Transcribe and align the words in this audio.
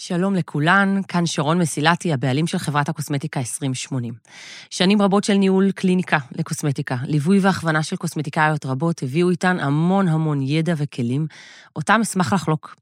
שלום 0.00 0.34
לכולן, 0.34 1.00
כאן 1.08 1.26
שרון 1.26 1.58
מסילתי, 1.58 2.12
הבעלים 2.12 2.46
של 2.46 2.58
חברת 2.58 2.88
הקוסמטיקה 2.88 3.40
2080. 3.40 4.14
שנים 4.70 5.02
רבות 5.02 5.24
של 5.24 5.34
ניהול 5.34 5.70
קליניקה 5.70 6.18
לקוסמטיקה, 6.32 6.96
ליווי 7.06 7.38
והכוונה 7.38 7.82
של 7.82 7.96
קוסמטיקאיות 7.96 8.66
רבות 8.66 9.02
הביאו 9.02 9.30
איתן 9.30 9.60
המון 9.60 10.08
המון 10.08 10.42
ידע 10.42 10.74
וכלים, 10.76 11.26
אותם 11.76 12.00
אשמח 12.02 12.32
לחלוק. 12.32 12.76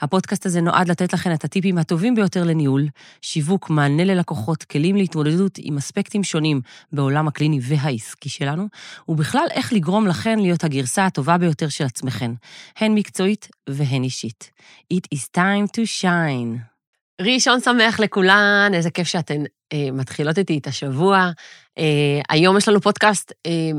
הפודקאסט 0.00 0.46
הזה 0.46 0.60
נועד 0.60 0.88
לתת 0.88 1.12
לכן 1.12 1.34
את 1.34 1.44
הטיפים 1.44 1.78
הטובים 1.78 2.14
ביותר 2.14 2.44
לניהול, 2.44 2.88
שיווק, 3.22 3.70
מענה 3.70 4.04
ללקוחות, 4.04 4.64
כלים 4.64 4.96
להתמודדות 4.96 5.58
עם 5.58 5.76
אספקטים 5.76 6.24
שונים 6.24 6.60
בעולם 6.92 7.28
הקליני 7.28 7.60
והעסקי 7.62 8.28
שלנו, 8.28 8.68
ובכלל 9.08 9.46
איך 9.50 9.72
לגרום 9.72 10.06
לכן 10.06 10.38
להיות 10.38 10.64
הגרסה 10.64 11.06
הטובה 11.06 11.38
ביותר 11.38 11.68
של 11.68 11.84
עצמכן, 11.84 12.30
הן 12.76 12.94
מקצועית 12.94 13.48
והן 13.68 14.02
אישית. 14.02 14.50
It 14.94 15.16
is 15.16 15.22
time 15.36 15.66
to 15.76 16.02
shine. 16.02 16.72
ראשון 17.20 17.60
שמח 17.60 18.00
לכולן, 18.00 18.70
איזה 18.74 18.90
כיף 18.90 19.08
שאתן 19.08 19.42
אה, 19.72 19.88
מתחילות 19.92 20.38
איתי 20.38 20.58
את 20.58 20.66
השבוע. 20.66 21.30
אה, 21.78 22.20
היום 22.30 22.56
יש 22.56 22.68
לנו 22.68 22.80
פודקאסט 22.80 23.32
אה, 23.46 23.70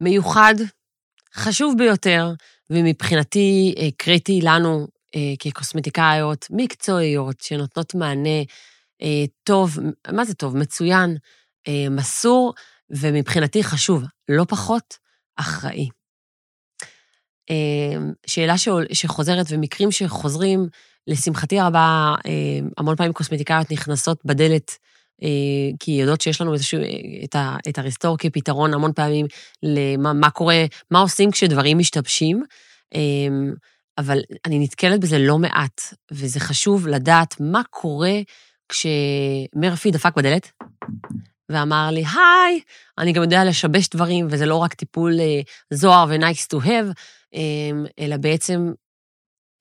מיוחד, 0.00 0.54
חשוב 1.34 1.74
ביותר, 1.78 2.32
ומבחינתי 2.70 3.74
אה, 3.78 3.88
קריטי 3.96 4.40
לנו 4.42 4.86
כקוסמטיקאיות 5.38 6.46
מקצועיות 6.50 7.40
שנותנות 7.40 7.94
מענה 7.94 8.42
אה, 9.02 9.24
טוב, 9.42 9.78
מה 10.12 10.24
זה 10.24 10.34
טוב? 10.34 10.56
מצוין, 10.56 11.16
אה, 11.68 11.86
מסור, 11.90 12.54
ומבחינתי 12.90 13.64
חשוב, 13.64 14.04
לא 14.28 14.44
פחות, 14.48 14.96
אחראי. 15.36 15.88
אה, 17.50 17.96
שאלה 18.26 18.54
שחוזרת 18.92 19.46
ומקרים 19.48 19.92
שחוזרים, 19.92 20.68
לשמחתי 21.06 21.58
הרבה, 21.60 22.14
אה, 22.26 22.58
המון 22.78 22.96
פעמים 22.96 23.12
קוסמטיקאיות 23.12 23.70
נכנסות 23.72 24.24
בדלת, 24.24 24.78
אה, 25.22 25.28
כי 25.80 25.90
יודעות 25.90 26.20
שיש 26.20 26.40
לנו 26.40 26.54
איזשהו, 26.54 26.80
את, 27.24 27.34
ה, 27.34 27.56
את 27.68 27.78
הרסטור 27.78 28.18
כפתרון 28.18 28.74
המון 28.74 28.92
פעמים 28.92 29.26
למה 29.62 30.12
מה 30.12 30.30
קורה, 30.30 30.64
מה 30.90 30.98
עושים 31.00 31.30
כשדברים 31.30 31.78
משתבשים, 31.78 32.42
אבל 33.98 34.20
אני 34.44 34.58
נתקלת 34.58 35.00
בזה 35.00 35.18
לא 35.18 35.38
מעט, 35.38 35.80
וזה 36.10 36.40
חשוב 36.40 36.88
לדעת 36.88 37.40
מה 37.40 37.62
קורה 37.70 38.14
כשמרפי 38.68 39.90
דפק 39.90 40.16
בדלת, 40.16 40.50
ואמר 41.48 41.88
לי, 41.92 42.04
היי, 42.04 42.60
אני 42.98 43.12
גם 43.12 43.22
יודע 43.22 43.44
לשבש 43.44 43.88
דברים, 43.88 44.26
וזה 44.30 44.46
לא 44.46 44.56
רק 44.56 44.74
טיפול 44.74 45.12
זוהר 45.70 46.06
ו-nice 46.08 46.56
to 46.56 46.64
have, 46.64 46.92
אלא 47.98 48.16
בעצם 48.16 48.72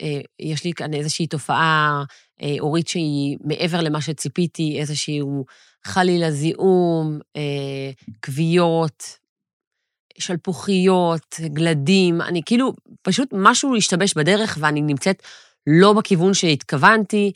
אה, 0.01 0.21
יש 0.39 0.63
לי 0.63 0.73
כאן 0.73 0.93
איזושהי 0.93 1.27
תופעה 1.27 2.03
אה, 2.41 2.55
הורית 2.59 2.87
שהיא 2.87 3.37
מעבר 3.43 3.81
למה 3.81 4.01
שציפיתי, 4.01 4.79
איזשהו 4.79 5.45
חלילה 5.83 6.31
זיהום, 6.31 7.19
אה, 7.35 7.91
כוויות, 8.25 9.03
שלפוחיות, 10.17 11.39
גלדים, 11.41 12.21
אני 12.21 12.41
כאילו, 12.45 12.73
פשוט 13.01 13.29
משהו 13.31 13.75
השתבש 13.75 14.13
בדרך 14.13 14.57
ואני 14.61 14.81
נמצאת 14.81 15.23
לא 15.67 15.93
בכיוון 15.93 16.33
שהתכוונתי, 16.33 17.31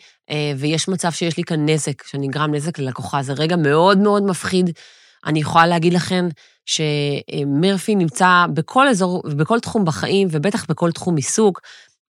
ויש 0.58 0.88
מצב 0.88 1.12
שיש 1.12 1.38
לי 1.38 1.44
כאן 1.44 1.70
נזק, 1.70 2.04
שנגרם 2.04 2.56
נזק 2.56 2.80
ללקוחה. 2.80 3.24
זה 3.24 3.34
רגע 3.34 3.56
מאוד 3.56 3.98
מאוד 3.98 4.24
מפחיד. 4.24 4.70
אני 5.26 5.40
יכולה 5.40 5.68
להגיד 5.68 5.94
לכם 5.94 6.28
שמרפי 6.66 7.96
נמצא 7.96 8.46
בכל 8.54 8.88
אזור 8.88 9.22
ובכל 9.26 9.60
תחום 9.60 9.86
בחיים, 9.86 10.28
ובטח 10.32 10.66
בכל 10.70 10.92
תחום 10.92 11.16
עיסוק, 11.16 11.62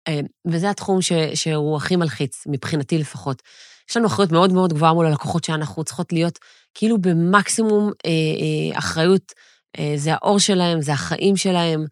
אה, 0.08 0.20
וזה 0.46 0.70
התחום 0.70 1.02
ש, 1.02 1.12
שהוא 1.34 1.77
הכי 1.77 1.96
מלחיץ, 1.96 2.44
מבחינתי 2.46 2.98
לפחות. 2.98 3.42
יש 3.90 3.96
לנו 3.96 4.06
אחריות 4.06 4.33
מאוד 4.33 4.52
מאוד 4.52 4.72
גבוהה 4.72 4.92
מול 4.92 5.06
הלקוחות 5.06 5.44
שאנחנו 5.44 5.84
צריכות 5.84 6.12
להיות 6.12 6.38
כאילו 6.74 6.98
במקסימום 6.98 7.92
אה, 8.06 8.10
אה, 8.10 8.78
אחריות. 8.78 9.33
אה, 9.78 9.92
זה 9.97 10.12
האור 10.12 10.39
שלהם, 10.39 10.83
זה 10.83 10.92
החיים 10.92 11.36
שלהם, 11.36 11.85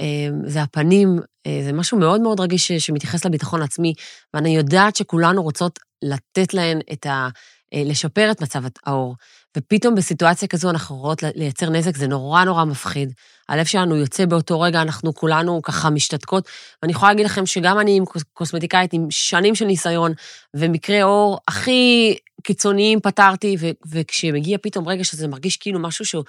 אה, 0.00 0.28
זה 0.46 0.62
הפנים, 0.62 1.18
אה, 1.46 1.60
זה 1.64 1.72
משהו 1.72 1.98
מאוד 1.98 2.20
מאוד 2.20 2.40
רגיש 2.40 2.72
שמתייחס 2.72 3.24
לביטחון 3.24 3.62
העצמי, 3.62 3.94
ואני 4.34 4.56
יודעת 4.56 4.96
שכולנו 4.96 5.42
רוצות 5.42 5.78
לתת 6.02 6.54
להן 6.54 6.78
את 6.92 7.06
ה... 7.06 7.28
לשפר 7.74 8.30
את 8.30 8.42
מצב 8.42 8.62
האור. 8.86 9.14
ופתאום 9.56 9.94
בסיטואציה 9.94 10.48
כזו 10.48 10.70
אנחנו 10.70 10.96
רואות 10.96 11.22
לייצר 11.22 11.70
נזק, 11.70 11.96
זה 11.96 12.06
נורא 12.06 12.44
נורא 12.44 12.64
מפחיד. 12.64 13.12
הלב 13.48 13.64
שלנו 13.64 13.96
יוצא 13.96 14.26
באותו 14.26 14.60
רגע, 14.60 14.82
אנחנו 14.82 15.14
כולנו 15.14 15.62
ככה 15.62 15.90
משתתקות. 15.90 16.48
ואני 16.82 16.92
יכולה 16.92 17.12
להגיד 17.12 17.26
לכם 17.26 17.46
שגם 17.46 17.78
אני 17.78 17.96
עם 17.96 18.04
קוסמטיקאית 18.32 18.92
עם 18.92 19.06
שנים 19.10 19.54
של 19.54 19.64
ניסיון, 19.64 20.12
ומקרי 20.54 21.02
אור 21.02 21.38
הכי 21.48 22.16
קיצוניים 22.42 23.00
פתרתי, 23.00 23.56
וכשמגיע 23.90 24.58
פתאום 24.62 24.88
רגע 24.88 25.04
שזה 25.04 25.28
מרגיש 25.28 25.56
כאילו 25.56 25.78
משהו 25.80 26.04
שהוא, 26.04 26.24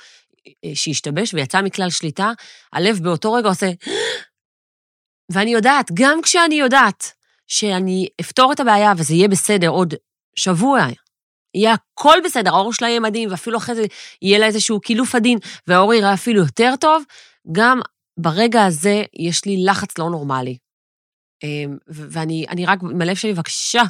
שהשתבש 0.73 1.33
ויצא 1.33 1.61
מכלל 1.61 1.89
שליטה, 1.89 2.31
הלב 2.73 2.99
באותו 3.03 3.33
רגע 3.33 3.49
עושה... 3.49 3.71
ואני 5.31 5.51
יודעת, 5.51 5.91
גם 5.93 6.21
כשאני 6.21 6.55
יודעת 6.55 7.11
שאני 7.47 8.07
אפתור 8.21 8.51
את 8.51 8.59
הבעיה 8.59 8.93
וזה 8.97 9.13
יהיה 9.13 9.27
בסדר 9.27 9.67
עוד 9.67 9.93
שבוע, 10.35 10.79
יהיה 11.55 11.73
הכל 11.73 12.17
בסדר, 12.25 12.55
האור 12.55 12.73
שלה 12.73 12.87
יהיה 12.87 12.99
מדהים, 12.99 13.31
ואפילו 13.31 13.57
אחרי 13.57 13.75
זה 13.75 13.85
יהיה 14.21 14.39
לה 14.39 14.45
איזשהו 14.45 14.79
קילוף 14.79 15.15
עדין, 15.15 15.37
והאור 15.67 15.93
יראה 15.93 16.13
אפילו 16.13 16.41
יותר 16.41 16.73
טוב, 16.79 17.03
גם 17.51 17.79
ברגע 18.19 18.65
הזה 18.65 19.03
יש 19.19 19.45
לי 19.45 19.63
לחץ 19.65 19.97
לא 19.97 20.09
נורמלי. 20.09 20.57
אמ, 21.43 21.77
ואני 21.87 22.65
רק 22.67 22.79
עם 22.81 23.01
הלב 23.01 23.15
שלי, 23.15 23.33
בבקשה 23.33 23.81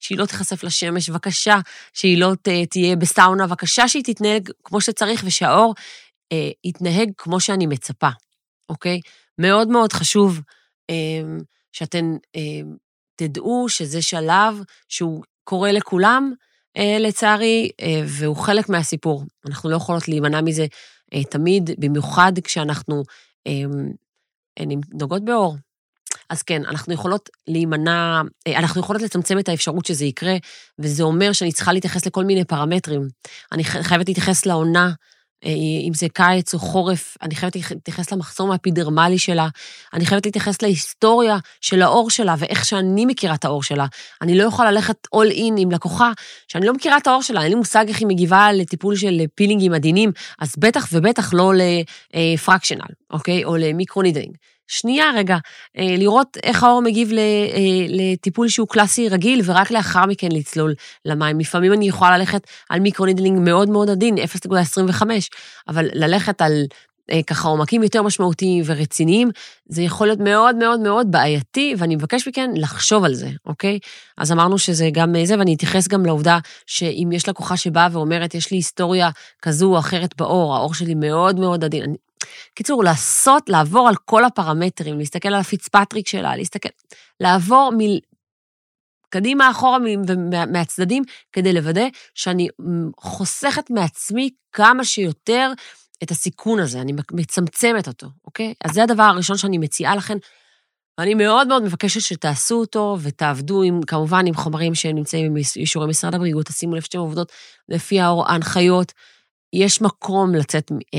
שהיא 0.00 0.18
לא 0.18 0.26
תיחשף 0.26 0.64
לשמש, 0.64 1.10
בבקשה 1.10 1.56
שהיא 1.92 2.18
לא 2.18 2.32
תהיה 2.70 2.96
בסאונה, 2.96 3.46
בבקשה 3.46 3.88
שהיא 3.88 4.04
תתנהג 4.04 4.50
כמו 4.64 4.80
שצריך 4.80 5.22
ושהאור 5.26 5.74
אה, 6.32 6.50
יתנהג 6.64 7.10
כמו 7.16 7.40
שאני 7.40 7.66
מצפה, 7.66 8.08
אוקיי? 8.68 9.00
מאוד 9.38 9.68
מאוד 9.68 9.92
חשוב 9.92 10.40
אה, 10.90 11.22
שאתן 11.72 12.16
אה, 12.36 12.60
תדעו 13.16 13.68
שזה 13.68 14.02
שלב 14.02 14.62
שהוא 14.88 15.22
קורה 15.44 15.72
לכולם, 15.72 16.32
אה, 16.76 16.96
לצערי, 17.00 17.70
אה, 17.80 18.02
והוא 18.06 18.36
חלק 18.36 18.68
מהסיפור. 18.68 19.24
אנחנו 19.48 19.70
לא 19.70 19.76
יכולות 19.76 20.08
להימנע 20.08 20.40
מזה 20.40 20.66
אה, 21.14 21.24
תמיד, 21.24 21.70
במיוחד 21.78 22.32
כשאנחנו 22.44 23.02
נוגעות 24.92 25.24
באור. 25.24 25.56
אז 26.30 26.42
כן, 26.42 26.64
אנחנו 26.64 26.94
יכולות 26.94 27.28
להימנע, 27.46 28.22
אנחנו 28.48 28.80
יכולות 28.80 29.02
לצמצם 29.02 29.38
את 29.38 29.48
האפשרות 29.48 29.86
שזה 29.86 30.04
יקרה, 30.04 30.36
וזה 30.78 31.02
אומר 31.02 31.32
שאני 31.32 31.52
צריכה 31.52 31.72
להתייחס 31.72 32.06
לכל 32.06 32.24
מיני 32.24 32.44
פרמטרים. 32.44 33.08
אני 33.52 33.64
חייבת 33.64 34.08
להתייחס 34.08 34.46
לעונה 34.46 34.86
אה, 34.86 34.92
אם 35.86 35.94
זה 35.94 36.06
קיץ 36.12 36.54
או 36.54 36.58
חורף, 36.58 37.16
אני 37.22 37.34
חייבת 37.34 37.56
להתייחס 37.56 38.12
למחסום 38.12 38.50
האפידרמלי 38.50 39.18
שלה, 39.18 39.48
אני 39.94 40.06
חייבת 40.06 40.26
להתייחס 40.26 40.62
להיסטוריה 40.62 41.38
של 41.60 41.82
האור 41.82 42.10
שלה 42.10 42.34
ואיך 42.38 42.64
שאני 42.64 43.06
מכירה 43.06 43.34
את 43.34 43.44
האור 43.44 43.62
שלה. 43.62 43.86
אני 44.22 44.38
לא 44.38 44.44
יכולה 44.44 44.70
ללכת 44.70 44.96
אול 45.12 45.30
אין 45.30 45.54
עם 45.58 45.70
לקוחה 45.70 46.12
שאני 46.48 46.66
לא 46.66 46.72
מכירה 46.72 46.96
את 46.96 47.06
האור 47.06 47.22
שלה, 47.22 47.42
אין 47.42 47.48
לי 47.48 47.54
מושג 47.54 47.84
איך 47.88 48.00
היא 48.00 48.06
מגיבה 48.06 48.52
לטיפול 48.52 48.96
של 48.96 49.20
פילינגים 49.34 49.72
עדינים, 49.72 50.12
אז 50.38 50.54
בטח 50.58 50.88
ובטח 50.92 51.34
לא 51.34 51.52
לפרקשנל, 52.14 52.80
אוקיי? 53.10 53.44
או 53.44 53.56
למיקרונידלינג. 53.56 54.36
שנייה 54.68 55.10
רגע, 55.16 55.36
אה, 55.78 55.94
לראות 55.98 56.36
איך 56.42 56.62
העור 56.62 56.82
מגיב 56.82 57.12
אה, 57.12 57.86
לטיפול 57.88 58.48
שהוא 58.48 58.68
קלאסי 58.68 59.08
רגיל, 59.08 59.40
ורק 59.44 59.70
לאחר 59.70 60.06
מכן 60.06 60.28
לצלול 60.32 60.74
למים. 61.04 61.40
לפעמים 61.40 61.72
אני 61.72 61.88
יכולה 61.88 62.18
ללכת 62.18 62.46
על 62.68 62.80
microneedling 62.80 63.38
מאוד 63.38 63.70
מאוד 63.70 63.90
עדין, 63.90 64.18
0.25, 64.18 65.02
אבל 65.68 65.88
ללכת 65.92 66.42
על 66.42 66.52
אה, 67.10 67.20
ככה 67.26 67.48
עומקים 67.48 67.82
יותר 67.82 68.02
משמעותיים 68.02 68.62
ורציניים, 68.66 69.28
זה 69.66 69.82
יכול 69.82 70.06
להיות 70.06 70.20
מאוד 70.20 70.56
מאוד 70.56 70.80
מאוד 70.80 71.10
בעייתי, 71.10 71.74
ואני 71.78 71.96
מבקשת 71.96 72.28
מכן 72.28 72.50
לחשוב 72.56 73.04
על 73.04 73.14
זה, 73.14 73.28
אוקיי? 73.46 73.78
אז 74.18 74.32
אמרנו 74.32 74.58
שזה 74.58 74.88
גם 74.92 75.14
זה, 75.24 75.38
ואני 75.38 75.54
אתייחס 75.54 75.88
גם 75.88 76.06
לעובדה 76.06 76.38
שאם 76.66 77.08
יש 77.12 77.28
לקוחה 77.28 77.56
שבאה 77.56 77.88
ואומרת, 77.92 78.34
יש 78.34 78.50
לי 78.50 78.56
היסטוריה 78.56 79.10
כזו 79.42 79.66
או 79.74 79.78
אחרת 79.78 80.16
בעור, 80.16 80.56
העור 80.56 80.74
שלי 80.74 80.94
מאוד 80.94 81.38
מאוד 81.38 81.64
עדין, 81.64 81.94
קיצור, 82.54 82.84
לעשות, 82.84 83.48
לעבור 83.48 83.88
על 83.88 83.94
כל 84.04 84.24
הפרמטרים, 84.24 84.98
להסתכל 84.98 85.28
על 85.28 85.40
הפיצפטריק 85.40 86.08
שלה, 86.08 86.36
להסתכל, 86.36 86.68
לעבור 87.20 87.72
מ... 87.78 87.78
קדימה, 89.10 89.50
אחורה 89.50 89.78
מהצדדים, 90.52 91.02
כדי 91.32 91.52
לוודא 91.52 91.86
שאני 92.14 92.48
חוסכת 93.00 93.70
מעצמי 93.70 94.30
כמה 94.52 94.84
שיותר 94.84 95.52
את 96.02 96.10
הסיכון 96.10 96.60
הזה, 96.60 96.80
אני 96.80 96.92
מצמצמת 97.12 97.88
אותו, 97.88 98.06
אוקיי? 98.24 98.54
אז 98.64 98.70
זה 98.72 98.82
הדבר 98.82 99.02
הראשון 99.02 99.36
שאני 99.36 99.58
מציעה 99.58 99.96
לכם. 99.96 100.18
אני 100.98 101.14
מאוד 101.14 101.48
מאוד 101.48 101.62
מבקשת 101.62 102.00
שתעשו 102.00 102.54
אותו 102.54 102.96
ותעבדו 103.02 103.62
עם, 103.62 103.80
כמובן, 103.86 104.26
עם 104.26 104.34
חומרים 104.34 104.74
שנמצאים 104.74 105.26
עם 105.26 105.36
אישורי 105.36 105.86
משרד 105.86 106.14
הבריאות, 106.14 106.46
תשימו 106.46 106.74
לב 106.74 106.82
שאתם 106.82 106.98
עובדות 106.98 107.32
לפי 107.68 108.00
ההנחיות. 108.00 108.92
יש 109.56 109.82
מקום 109.82 110.34
לצאת 110.34 110.72
אה, 110.72 110.98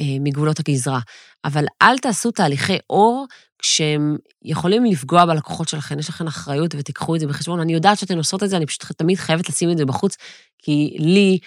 אה, 0.00 0.16
מגבולות 0.20 0.60
הגזרה, 0.60 1.00
אבל 1.44 1.64
אל 1.82 1.98
תעשו 1.98 2.30
תהליכי 2.30 2.78
אור 2.90 3.26
שהם 3.62 4.16
יכולים 4.42 4.84
לפגוע 4.84 5.26
בלקוחות 5.26 5.68
שלכם, 5.68 5.98
יש 5.98 6.08
לכם 6.08 6.26
אחריות 6.26 6.74
ותיקחו 6.78 7.14
את 7.14 7.20
זה 7.20 7.26
בחשבון. 7.26 7.60
אני 7.60 7.72
יודעת 7.72 7.98
שאתן 7.98 8.18
עושות 8.18 8.42
את 8.42 8.50
זה, 8.50 8.56
אני 8.56 8.66
פשוט 8.66 8.92
תמיד 8.92 9.18
חייבת 9.18 9.48
לשים 9.48 9.70
את 9.70 9.78
זה 9.78 9.84
בחוץ, 9.84 10.16
כי 10.58 10.96
לי, 10.98 11.38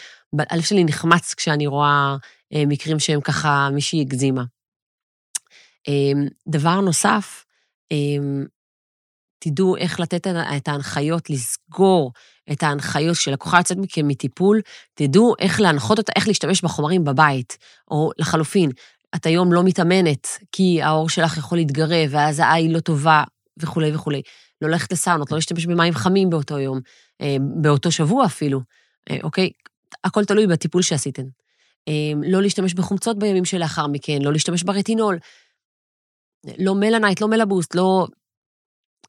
הלב 0.49 0.61
שלי 0.61 0.83
נחמץ 0.83 1.33
כשאני 1.33 1.67
רואה 1.67 2.15
אה, 2.53 2.63
מקרים 2.67 2.99
שהם 2.99 3.21
ככה, 3.21 3.69
מישהי 3.73 4.01
הגזימה. 4.01 4.43
אה, 5.87 6.11
דבר 6.47 6.79
נוסף, 6.79 7.45
אה, 7.91 7.97
תדעו 9.39 9.77
איך 9.77 9.99
לתת 9.99 10.27
את 10.27 10.67
ההנחיות, 10.67 11.29
לסגור 11.29 12.11
את 12.51 12.63
ההנחיות 12.63 13.15
שלקוחה 13.15 13.57
יוצאת 13.57 13.77
מכם 13.77 14.07
מטיפול, 14.07 14.61
תדעו 14.93 15.33
איך 15.39 15.61
להנחות 15.61 15.97
אותה, 15.97 16.11
איך 16.15 16.27
להשתמש 16.27 16.61
בחומרים 16.61 17.03
בבית, 17.03 17.57
או 17.91 18.11
לחלופין, 18.17 18.69
את 19.15 19.25
היום 19.25 19.53
לא 19.53 19.63
מתאמנת 19.63 20.27
כי 20.51 20.81
העור 20.81 21.09
שלך 21.09 21.37
יכול 21.37 21.57
להתגרב, 21.57 22.09
ואז 22.09 22.39
העין 22.39 22.71
לא 22.71 22.79
טובה, 22.79 23.23
וכולי 23.59 23.95
וכולי. 23.95 24.21
לא 24.61 24.69
ללכת 24.69 24.91
לסאונות, 24.91 25.31
לא 25.31 25.37
להשתמש 25.37 25.65
במים 25.65 25.93
חמים 25.93 26.29
באותו 26.29 26.59
יום, 26.59 26.79
אה, 27.21 27.35
באותו 27.61 27.91
שבוע 27.91 28.25
אפילו, 28.25 28.59
אה, 29.11 29.17
אוקיי? 29.23 29.49
הכל 30.03 30.25
תלוי 30.25 30.47
בטיפול 30.47 30.81
שעשיתם. 30.81 31.23
אה, 31.87 32.29
לא 32.31 32.41
להשתמש 32.41 32.73
בחומצות 32.73 33.19
בימים 33.19 33.45
שלאחר 33.45 33.87
מכן, 33.87 34.21
לא 34.21 34.33
להשתמש 34.33 34.63
ברטינול, 34.63 35.17
לא 36.57 36.75
מלנייט, 36.75 37.21
לא 37.21 37.27
מלבוסט, 37.27 37.75
לא... 37.75 38.07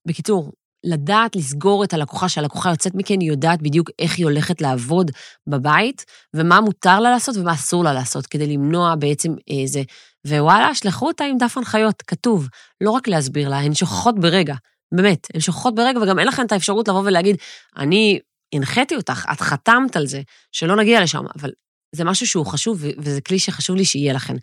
בקיצור, 0.08 0.52
לדעת 0.84 1.36
לסגור 1.36 1.84
את 1.84 1.92
הלקוחה, 1.92 2.28
שהלקוחה 2.28 2.70
יוצאת 2.70 2.94
מכן, 2.94 3.20
היא 3.20 3.28
יודעת 3.28 3.62
בדיוק 3.62 3.90
איך 3.98 4.18
היא 4.18 4.24
הולכת 4.24 4.60
לעבוד 4.60 5.10
בבית, 5.46 6.04
ומה 6.34 6.60
מותר 6.60 7.00
לה 7.00 7.10
לעשות 7.10 7.36
ומה 7.36 7.52
אסור 7.52 7.84
לה 7.84 7.92
לעשות, 7.92 8.26
כדי 8.26 8.46
למנוע 8.46 8.94
בעצם 8.94 9.34
איזה... 9.48 9.82
ווואלה, 10.26 10.74
שלחו 10.74 11.06
אותה 11.06 11.24
עם 11.24 11.38
דף 11.38 11.56
הנחיות, 11.56 12.02
כתוב, 12.02 12.48
לא 12.80 12.90
רק 12.90 13.08
להסביר 13.08 13.48
לה, 13.48 13.58
הן 13.58 13.74
שוכחות 13.74 14.20
ברגע, 14.20 14.54
באמת, 14.94 15.26
הן 15.34 15.40
שוכחות 15.40 15.74
ברגע, 15.74 16.00
וגם 16.02 16.18
אין 16.18 16.28
לכן 16.28 16.46
את 16.46 16.52
האפשרות 16.52 16.88
לבוא 16.88 17.02
ולהגיד, 17.04 17.36
אני 17.76 18.18
הנחיתי 18.54 18.96
אותך, 18.96 19.24
את 19.32 19.40
חתמת 19.40 19.96
על 19.96 20.06
זה, 20.06 20.22
שלא 20.52 20.76
נגיע 20.76 21.02
לשם, 21.02 21.24
אבל 21.38 21.50
זה 21.94 22.04
משהו 22.04 22.26
שהוא 22.26 22.46
חשוב, 22.46 22.84
וזה 22.98 23.20
כלי 23.20 23.38
שחשוב 23.38 23.76
לי 23.76 23.84
שיהיה 23.84 24.12
לכן. 24.12 24.36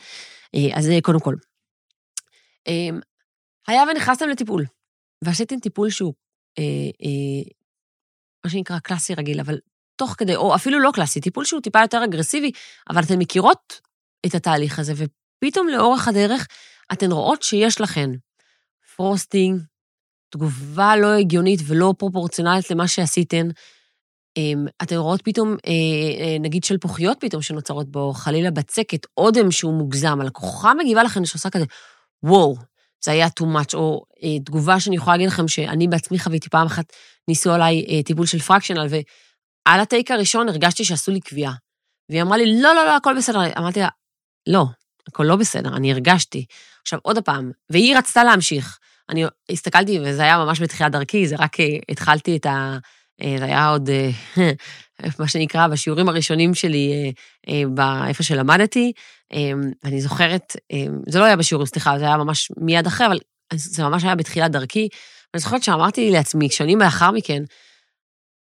אה, 0.55 0.77
אז 0.77 0.85
זה 0.85 0.99
קודם 1.03 1.19
כל. 1.19 1.35
אה, 2.67 2.89
היה 3.67 3.83
ונכנסתם 3.91 4.29
לטיפול, 4.29 4.65
ועשיתם 5.25 5.59
טיפול 5.59 5.89
שהוא 5.89 6.13
אה, 6.59 6.63
אה, 7.03 7.51
מה 8.45 8.51
שנקרא 8.51 8.79
קלאסי 8.79 9.13
רגיל, 9.13 9.39
אבל 9.39 9.59
תוך 9.95 10.15
כדי, 10.17 10.35
או 10.35 10.55
אפילו 10.55 10.79
לא 10.79 10.91
קלאסי, 10.93 11.21
טיפול 11.21 11.45
שהוא 11.45 11.61
טיפה 11.61 11.81
יותר 11.81 12.03
אגרסיבי, 12.03 12.51
אבל 12.89 13.03
אתן 13.03 13.19
מכירות 13.19 13.81
את 14.25 14.35
התהליך 14.35 14.79
הזה, 14.79 14.93
ופתאום 14.95 15.67
לאורך 15.67 16.07
הדרך 16.07 16.47
אתן 16.93 17.11
רואות 17.11 17.43
שיש 17.43 17.81
לכן 17.81 18.09
frosting, 18.95 19.61
תגובה 20.29 20.95
לא 20.95 21.13
הגיונית 21.13 21.59
ולא 21.67 21.93
פרופורציונלית 21.97 22.71
למה 22.71 22.87
שעשיתן. 22.87 23.47
אמ, 24.37 24.65
אתן 24.83 24.95
רואות 24.95 25.21
פתאום, 25.23 25.55
אה, 25.67 26.37
נגיד 26.39 26.63
שלפוחיות 26.63 27.17
פתאום 27.19 27.41
שנוצרות 27.41 27.91
בו, 27.91 28.13
חלילה 28.13 28.51
בצקת, 28.51 29.05
אודם 29.17 29.51
שהוא 29.51 29.73
מוגזם, 29.73 30.21
הלקוחה 30.21 30.73
מגיבה 30.73 31.03
לכן 31.03 31.25
שעושה 31.25 31.49
כזה, 31.49 31.65
וואו, 32.23 32.55
זה 33.05 33.11
היה 33.11 33.27
too 33.39 33.43
much, 33.43 33.73
או 33.73 34.05
אה, 34.23 34.39
תגובה 34.45 34.79
שאני 34.79 34.95
יכולה 34.95 35.17
להגיד 35.17 35.27
לכם 35.27 35.47
שאני 35.47 35.87
בעצמי 35.87 36.19
חוויתי 36.19 36.49
פעם 36.49 36.67
אחת, 36.67 36.93
ניסו 37.27 37.51
עליי 37.51 37.85
אה, 37.89 38.03
טיפול 38.03 38.25
של 38.25 38.39
פרקשנל, 38.39 38.87
ועל 38.89 39.79
הטייק 39.79 40.11
הראשון 40.11 40.49
הרגשתי 40.49 40.83
שעשו 40.83 41.11
לי 41.11 41.19
קביעה. 41.19 41.53
והיא 42.09 42.21
אמרה 42.21 42.37
לי, 42.37 42.61
לא, 42.61 42.75
לא, 42.75 42.85
לא, 42.85 42.95
הכל 42.95 43.17
בסדר. 43.17 43.39
אמרתי 43.57 43.79
לה, 43.79 43.87
לא, 44.47 44.65
הכל 45.07 45.23
לא 45.23 45.35
בסדר, 45.35 45.75
אני 45.75 45.91
הרגשתי. 45.91 46.45
עכשיו, 46.81 46.99
עוד 47.01 47.19
פעם, 47.19 47.51
והיא 47.69 47.97
רצתה 47.97 48.23
להמשיך. 48.23 48.79
אני 49.09 49.23
הסתכלתי, 49.49 49.99
וזה 49.99 50.21
היה 50.21 50.37
ממש 50.37 50.61
בתחילת 50.61 50.91
דרכי, 50.91 51.27
זה 51.27 51.35
רק 51.39 51.59
אה, 51.59 51.65
התחלתי 51.89 52.37
את 52.37 52.45
ה... 52.45 52.77
אה, 53.21 53.35
זה 53.39 53.45
היה 53.45 53.69
עוד, 53.69 53.89
אה, 53.89 54.09
מה 55.19 55.27
שנקרא, 55.27 55.67
בשיעורים 55.67 56.09
הראשונים 56.09 56.53
שלי, 56.53 57.13
איפה 58.07 58.23
שלמדתי, 58.23 58.91
ואני 59.83 60.01
זוכרת, 60.01 60.55
זה 61.07 61.19
לא 61.19 61.23
היה 61.23 61.35
בשיעורים, 61.35 61.67
סליחה, 61.67 61.99
זה 61.99 62.05
היה 62.05 62.17
ממש 62.17 62.51
מיד 62.57 62.87
אחרי, 62.87 63.07
אבל 63.07 63.17
זה 63.53 63.83
ממש 63.83 64.03
היה 64.03 64.15
בתחילת 64.15 64.51
דרכי. 64.51 64.87
ואני 65.33 65.41
זוכרת 65.41 65.63
שאמרתי 65.63 66.11
לעצמי, 66.11 66.49
שנים 66.49 66.79
לאחר 66.79 67.11
מכן, 67.11 67.43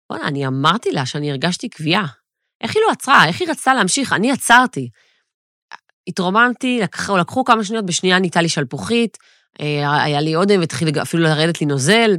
בוא'נה, 0.09 0.27
אני 0.27 0.47
אמרתי 0.47 0.91
לה 0.91 1.05
שאני 1.05 1.31
הרגשתי 1.31 1.69
קביעה. 1.69 2.05
איך 2.61 2.75
היא 2.75 2.83
לא 2.87 2.91
עצרה? 2.91 3.27
איך 3.27 3.41
היא 3.41 3.49
רצתה 3.49 3.73
להמשיך? 3.73 4.13
אני 4.13 4.31
עצרתי. 4.31 4.89
התרוממתי, 6.07 6.79
לקחו, 6.83 7.17
לקחו 7.17 7.43
כמה 7.43 7.63
שניות, 7.63 7.85
בשנייה 7.85 8.19
ניתה 8.19 8.41
לי 8.41 8.49
שלפוחית, 8.49 9.17
היה 9.59 10.21
לי 10.21 10.35
אודם, 10.35 10.61
התחיל 10.61 11.01
אפילו 11.01 11.23
לרדת 11.23 11.61
לי 11.61 11.67
נוזל. 11.67 12.11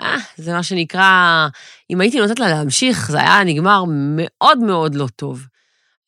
אה, 0.00 0.16
זה 0.36 0.52
מה 0.52 0.62
שנקרא, 0.62 1.48
אם 1.90 2.00
הייתי 2.00 2.20
נותנת 2.20 2.38
לה 2.38 2.48
להמשיך, 2.48 3.10
זה 3.10 3.20
היה 3.20 3.44
נגמר 3.44 3.84
מאוד 3.88 4.58
מאוד 4.58 4.94
לא 4.94 5.06
טוב. 5.16 5.46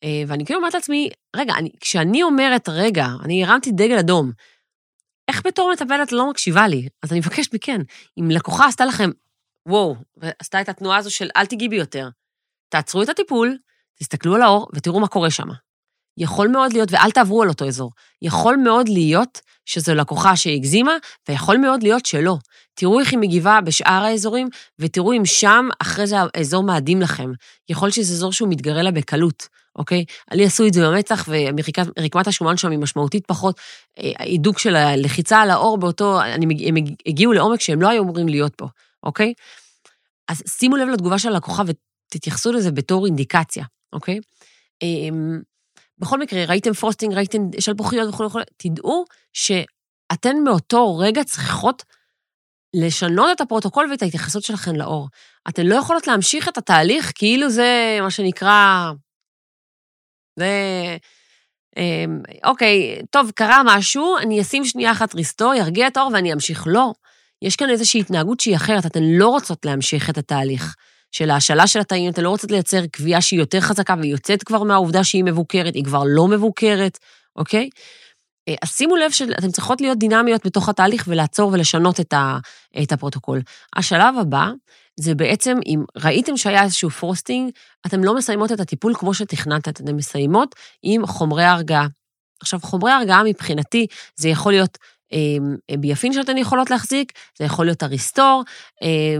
אה, 0.03 0.23
ואני 0.27 0.45
כאילו 0.45 0.59
אומרת 0.59 0.73
לעצמי, 0.73 1.09
רגע, 1.35 1.53
אני, 1.53 1.69
כשאני 1.79 2.23
אומרת, 2.23 2.69
רגע, 2.69 3.07
אני 3.23 3.45
הרמתי 3.45 3.71
דגל 3.71 3.97
אדום, 3.97 4.31
איך 5.27 5.41
בתור 5.45 5.71
מטפלת 5.73 6.11
לא 6.11 6.29
מקשיבה 6.29 6.67
לי? 6.67 6.87
אז 7.03 7.11
אני 7.11 7.19
מבקשת 7.19 7.53
מכן, 7.53 7.81
אם 8.19 8.31
לקוחה 8.31 8.67
עשתה 8.67 8.85
לכם, 8.85 9.09
וואו, 9.67 9.95
ועשתה 10.17 10.61
את 10.61 10.69
התנועה 10.69 10.97
הזו 10.97 11.11
של 11.11 11.29
אל 11.37 11.45
תיגעי 11.45 11.69
ביותר, 11.69 12.09
תעצרו 12.69 13.03
את 13.03 13.09
הטיפול, 13.09 13.57
תסתכלו 13.99 14.35
על 14.35 14.41
האור 14.41 14.67
ותראו 14.75 14.99
מה 14.99 15.07
קורה 15.07 15.31
שם. 15.31 15.47
יכול 16.17 16.47
מאוד 16.47 16.73
להיות, 16.73 16.91
ואל 16.91 17.11
תעברו 17.11 17.43
על 17.43 17.49
אותו 17.49 17.67
אזור, 17.67 17.91
יכול 18.21 18.57
מאוד 18.57 18.89
להיות 18.89 19.41
שזו 19.65 19.95
לקוחה 19.95 20.35
שהגזימה, 20.35 20.93
ויכול 21.29 21.57
מאוד 21.57 21.83
להיות 21.83 22.05
שלא. 22.05 22.37
תראו 22.75 22.99
איך 22.99 23.11
היא 23.11 23.19
מגיבה 23.19 23.59
בשאר 23.61 24.03
האזורים, 24.03 24.49
ותראו 24.79 25.13
אם 25.13 25.25
שם, 25.25 25.67
אחרי 25.79 26.07
זה 26.07 26.15
האזור 26.35 26.63
מאדים 26.63 27.01
לכם. 27.01 27.31
יכול 27.69 27.91
שזה 27.91 28.13
אזור 28.13 28.33
שהוא 28.33 28.49
מתגרה 28.49 28.83
לה 28.83 28.91
בקלות, 28.91 29.47
אוקיי? 29.75 30.05
לי 30.33 30.45
עשו 30.45 30.67
את 30.67 30.73
זה 30.73 30.81
במצח, 30.87 31.29
ורקמת 31.97 32.27
השומן 32.27 32.57
שם 32.57 32.71
היא 32.71 32.79
משמעותית 32.79 33.25
פחות. 33.27 33.59
ההידוק 33.97 34.59
של 34.59 34.75
הלחיצה 34.75 35.41
על 35.41 35.49
העור 35.49 35.77
באותו, 35.77 36.21
אני, 36.21 36.67
הם 36.67 36.75
הגיעו 37.05 37.33
לעומק 37.33 37.61
שהם 37.61 37.81
לא 37.81 37.89
היו 37.89 38.03
אמורים 38.03 38.27
להיות 38.27 38.55
פה, 38.55 38.67
אוקיי? 39.03 39.33
אז 40.27 40.43
שימו 40.47 40.75
לב 40.75 40.87
לתגובה 40.87 41.19
של 41.19 41.29
הלקוחה 41.29 41.63
ותתייחסו 41.67 42.51
לזה 42.51 42.71
בתור 42.71 43.05
אינדיקציה, 43.05 43.65
אוקיי? 43.93 44.19
אמ, 44.81 45.39
בכל 45.99 46.19
מקרה, 46.19 46.45
ראיתם 46.45 46.73
frosting, 46.73 47.13
ראיתם 47.13 47.41
שלפוחיות 47.59 48.09
וכו' 48.09 48.23
וכו', 48.23 48.39
תדעו 48.57 49.05
שאתן 49.33 50.37
מאותו 50.43 50.97
רגע 50.97 51.23
צריכות 51.23 51.83
לשנות 52.81 53.29
את 53.35 53.41
הפרוטוקול 53.41 53.87
ואת 53.91 54.01
ההתייחסות 54.01 54.43
שלכן 54.43 54.75
לאור. 54.75 55.07
אתן 55.49 55.65
לא 55.65 55.75
יכולות 55.75 56.07
להמשיך 56.07 56.49
את 56.49 56.57
התהליך 56.57 57.11
כאילו 57.15 57.49
זה 57.49 57.99
מה 58.01 58.11
שנקרא... 58.11 58.91
זה... 60.39 60.47
אמ, 61.77 62.21
אוקיי, 62.43 63.01
טוב, 63.09 63.31
קרה 63.35 63.61
משהו, 63.65 64.17
אני 64.17 64.41
אשים 64.41 64.65
שנייה 64.65 64.91
אחת 64.91 65.15
ריסטור, 65.15 65.53
ירגיע 65.53 65.87
את 65.87 65.97
האור 65.97 66.11
ואני 66.13 66.33
אמשיך. 66.33 66.63
לא. 66.67 66.91
יש 67.41 67.55
כאן 67.55 67.69
איזושהי 67.69 67.99
התנהגות 67.99 68.39
שהיא 68.39 68.55
אחרת, 68.55 68.85
אתן 68.85 69.03
לא 69.03 69.27
רוצות 69.27 69.65
להמשיך 69.65 70.09
את 70.09 70.17
התהליך. 70.17 70.75
של 71.11 71.29
ההשאלה 71.29 71.67
של 71.67 71.79
התאים, 71.79 72.11
אתן 72.11 72.21
לא 72.21 72.29
רוצות 72.29 72.51
לייצר 72.51 72.85
קביעה 72.91 73.21
שהיא 73.21 73.39
יותר 73.39 73.61
חזקה 73.61 73.95
והיא 73.99 74.11
יוצאת 74.11 74.43
כבר 74.43 74.63
מהעובדה 74.63 75.03
שהיא 75.03 75.23
מבוקרת, 75.23 75.75
היא 75.75 75.83
כבר 75.83 76.03
לא 76.05 76.27
מבוקרת, 76.27 76.99
אוקיי? 77.35 77.69
אה, 78.49 78.55
אז 78.61 78.69
שימו 78.69 78.95
לב 78.95 79.11
שאתן 79.11 79.51
צריכות 79.51 79.81
להיות 79.81 79.97
דינמיות 79.97 80.45
בתוך 80.45 80.69
התהליך 80.69 81.05
ולעצור 81.07 81.51
ולשנות 81.53 81.99
את, 81.99 82.91
הפרוטוקול. 82.91 83.41
השלב 83.75 84.15
הבא 84.21 84.51
זה 84.99 85.15
בעצם, 85.15 85.57
אם 85.65 85.83
ראיתם 85.97 86.37
שהיה 86.37 86.63
איזשהו 86.63 86.89
frosting, 86.89 87.51
אתן 87.87 88.01
לא 88.01 88.15
מסיימות 88.15 88.51
את 88.51 88.59
הטיפול 88.59 88.93
כמו 88.95 89.13
שתכננת, 89.13 89.67
אתן 89.67 89.95
מסיימות 89.95 90.55
עם 90.83 91.07
חומרי 91.07 91.43
הרגעה. 91.43 91.87
עכשיו, 92.41 92.59
חומרי 92.63 92.91
הרגעה 92.91 93.23
מבחינתי, 93.23 93.87
זה 94.15 94.29
יכול 94.29 94.51
להיות 94.51 94.77
אה, 95.13 95.77
ביפנטן 95.77 96.13
שאתן 96.13 96.37
יכולות 96.37 96.69
להחזיק, 96.69 97.11
זה 97.37 97.45
יכול 97.45 97.65
להיות 97.65 97.83
ה 97.83 97.90
restore, 97.90 98.43
אה, 98.83 99.17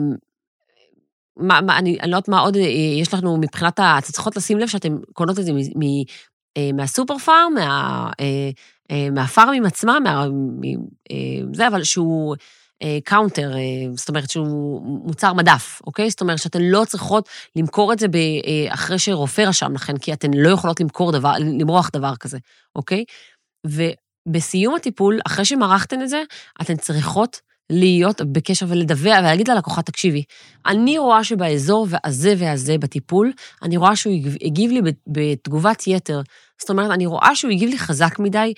מה, 1.37 1.61
מה, 1.61 1.77
אני, 1.77 1.97
אני 2.01 2.11
לא 2.11 2.15
יודעת 2.15 2.27
מה 2.27 2.39
עוד 2.39 2.55
אה, 2.57 2.61
יש 3.01 3.13
לנו 3.13 3.37
מבחינת 3.37 3.79
ה... 3.79 3.97
אתן 3.97 4.11
צריכות 4.11 4.35
לשים 4.35 4.57
לב 4.57 4.67
שאתן 4.67 4.97
קונות 5.13 5.39
את 5.39 5.45
זה 5.45 5.53
מ, 5.53 5.57
מ, 5.57 6.03
אה, 6.57 6.69
מהסופר 6.73 7.17
פארם, 7.17 7.53
מה, 7.55 8.11
אה, 8.19 8.49
מה 9.11 9.25
פארמים 9.25 9.65
עצמם, 9.65 10.01
מה, 10.03 10.25
זה, 11.53 11.67
אבל 11.67 11.83
שהוא 11.83 12.35
counter, 13.03 13.51
זאת 13.95 14.09
אומרת 14.09 14.29
שהוא 14.29 14.81
מוצר 15.07 15.33
מדף, 15.33 15.81
אוקיי? 15.87 16.09
זאת 16.09 16.21
אומרת 16.21 16.39
שאתן 16.39 16.61
לא 16.61 16.83
צריכות 16.85 17.29
למכור 17.55 17.93
את 17.93 17.99
זה 17.99 18.07
אחרי 18.69 18.99
שרופא 18.99 19.41
רשם 19.41 19.73
לכן, 19.73 19.97
כי 19.97 20.13
אתן 20.13 20.33
לא 20.33 20.49
יכולות 20.49 20.79
למכור 20.79 21.11
דבר, 21.11 21.33
למרוח 21.39 21.89
דבר 21.93 22.15
כזה, 22.15 22.37
אוקיי? 22.75 23.03
ובסיום 23.67 24.75
הטיפול, 24.75 25.19
אחרי 25.27 25.45
שמרחתן 25.45 26.01
את 26.01 26.09
זה, 26.09 26.23
אתן 26.61 26.75
צריכות 26.75 27.41
להיות 27.69 28.21
בקשר 28.21 28.65
ולדווח 28.69 29.17
ולהגיד 29.19 29.47
ללקוחה, 29.47 29.81
תקשיבי, 29.81 30.23
אני 30.65 30.97
רואה 30.97 31.23
שבאזור 31.23 31.87
הזה 32.03 32.33
והזה 32.37 32.77
בטיפול, 32.77 33.31
אני 33.63 33.77
רואה 33.77 33.95
שהוא 33.95 34.13
הגיב 34.41 34.71
לי 34.71 34.81
בתגובת 35.07 35.87
יתר. 35.87 36.21
זאת 36.61 36.69
אומרת, 36.69 36.91
אני 36.91 37.05
רואה 37.05 37.35
שהוא 37.35 37.51
הגיב 37.51 37.69
לי 37.69 37.77
חזק 37.77 38.19
מדי, 38.19 38.53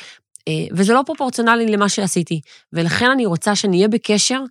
וזה 0.72 0.94
לא 0.94 1.04
פרופורציונלי 1.06 1.66
למה 1.66 1.90
שעשיתי. 1.90 2.42
ולכן 2.74 3.12
אני 3.12 3.26
רוצה 3.26 3.56
שנהיה 3.56 3.88
בקשר 3.88 4.42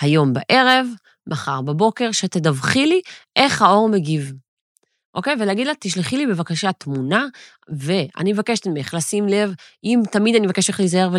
היום 0.00 0.32
בערב, 0.32 0.86
מחר 1.26 1.60
בבוקר, 1.60 2.12
שתדווחי 2.12 2.86
לי 2.86 3.00
איך 3.36 3.62
האור 3.62 3.88
מגיב. 3.88 4.32
אוקיי? 5.14 5.34
ולהגיד 5.40 5.66
לה, 5.66 5.72
תשלחי 5.80 6.16
לי 6.16 6.26
בבקשה 6.26 6.72
תמונה, 6.72 7.26
ואני 7.68 8.32
מבקשת 8.32 8.66
ממך 8.66 8.94
לשים 8.94 9.28
לב, 9.28 9.54
אם 9.84 10.00
תמיד 10.10 10.34
אני 10.34 10.46
מבקשת 10.46 10.70
ממך 10.70 10.80
להיזהר 10.80 11.10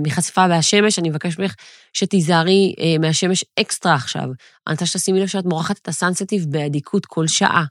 מחשיפה 0.00 0.46
מהשמש, 0.46 0.98
אני 0.98 1.10
מבקשת 1.10 1.38
ממך 1.38 1.54
שתיזהרי 1.92 2.74
אה, 2.80 2.98
מהשמש 3.00 3.44
אקסטרה 3.60 3.94
עכשיו. 3.94 4.24
אני 4.66 4.72
רוצה 4.72 4.86
שתשימי 4.86 5.20
לב 5.20 5.26
שאת 5.26 5.44
מורחת 5.44 5.78
את 5.78 5.88
הסנסטיב 5.88 6.44
באדיקות 6.48 7.06
כל 7.06 7.26
שעה, 7.26 7.64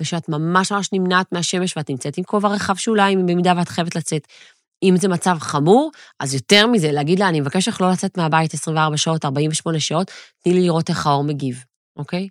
ושאת 0.00 0.28
ממש 0.28 0.72
ממש 0.72 0.88
נמנעת 0.92 1.32
מהשמש 1.32 1.76
ואת 1.76 1.90
נמצאת 1.90 2.18
עם 2.18 2.24
כובע 2.24 2.48
רחב 2.48 2.76
שוליים, 2.76 3.26
במידה 3.26 3.52
ואת 3.56 3.68
חייבת 3.68 3.96
לצאת. 3.96 4.26
אם 4.82 4.96
זה 4.96 5.08
מצב 5.08 5.36
חמור, 5.40 5.90
אז 6.20 6.34
יותר 6.34 6.66
מזה, 6.66 6.92
להגיד 6.92 7.18
לה, 7.18 7.28
אני 7.28 7.40
מבקש 7.40 7.68
לך 7.68 7.80
לא 7.80 7.90
לצאת 7.90 8.16
מהבית 8.18 8.54
24 8.54 8.96
שעות, 8.96 9.24
48 9.24 9.80
שעות, 9.80 10.10
תני 10.44 10.54
לי 10.54 10.60
לראות 10.60 10.88
איך 10.88 11.06
האור 11.06 11.24
מגיב, 11.24 11.64
אוקיי? 11.96 12.28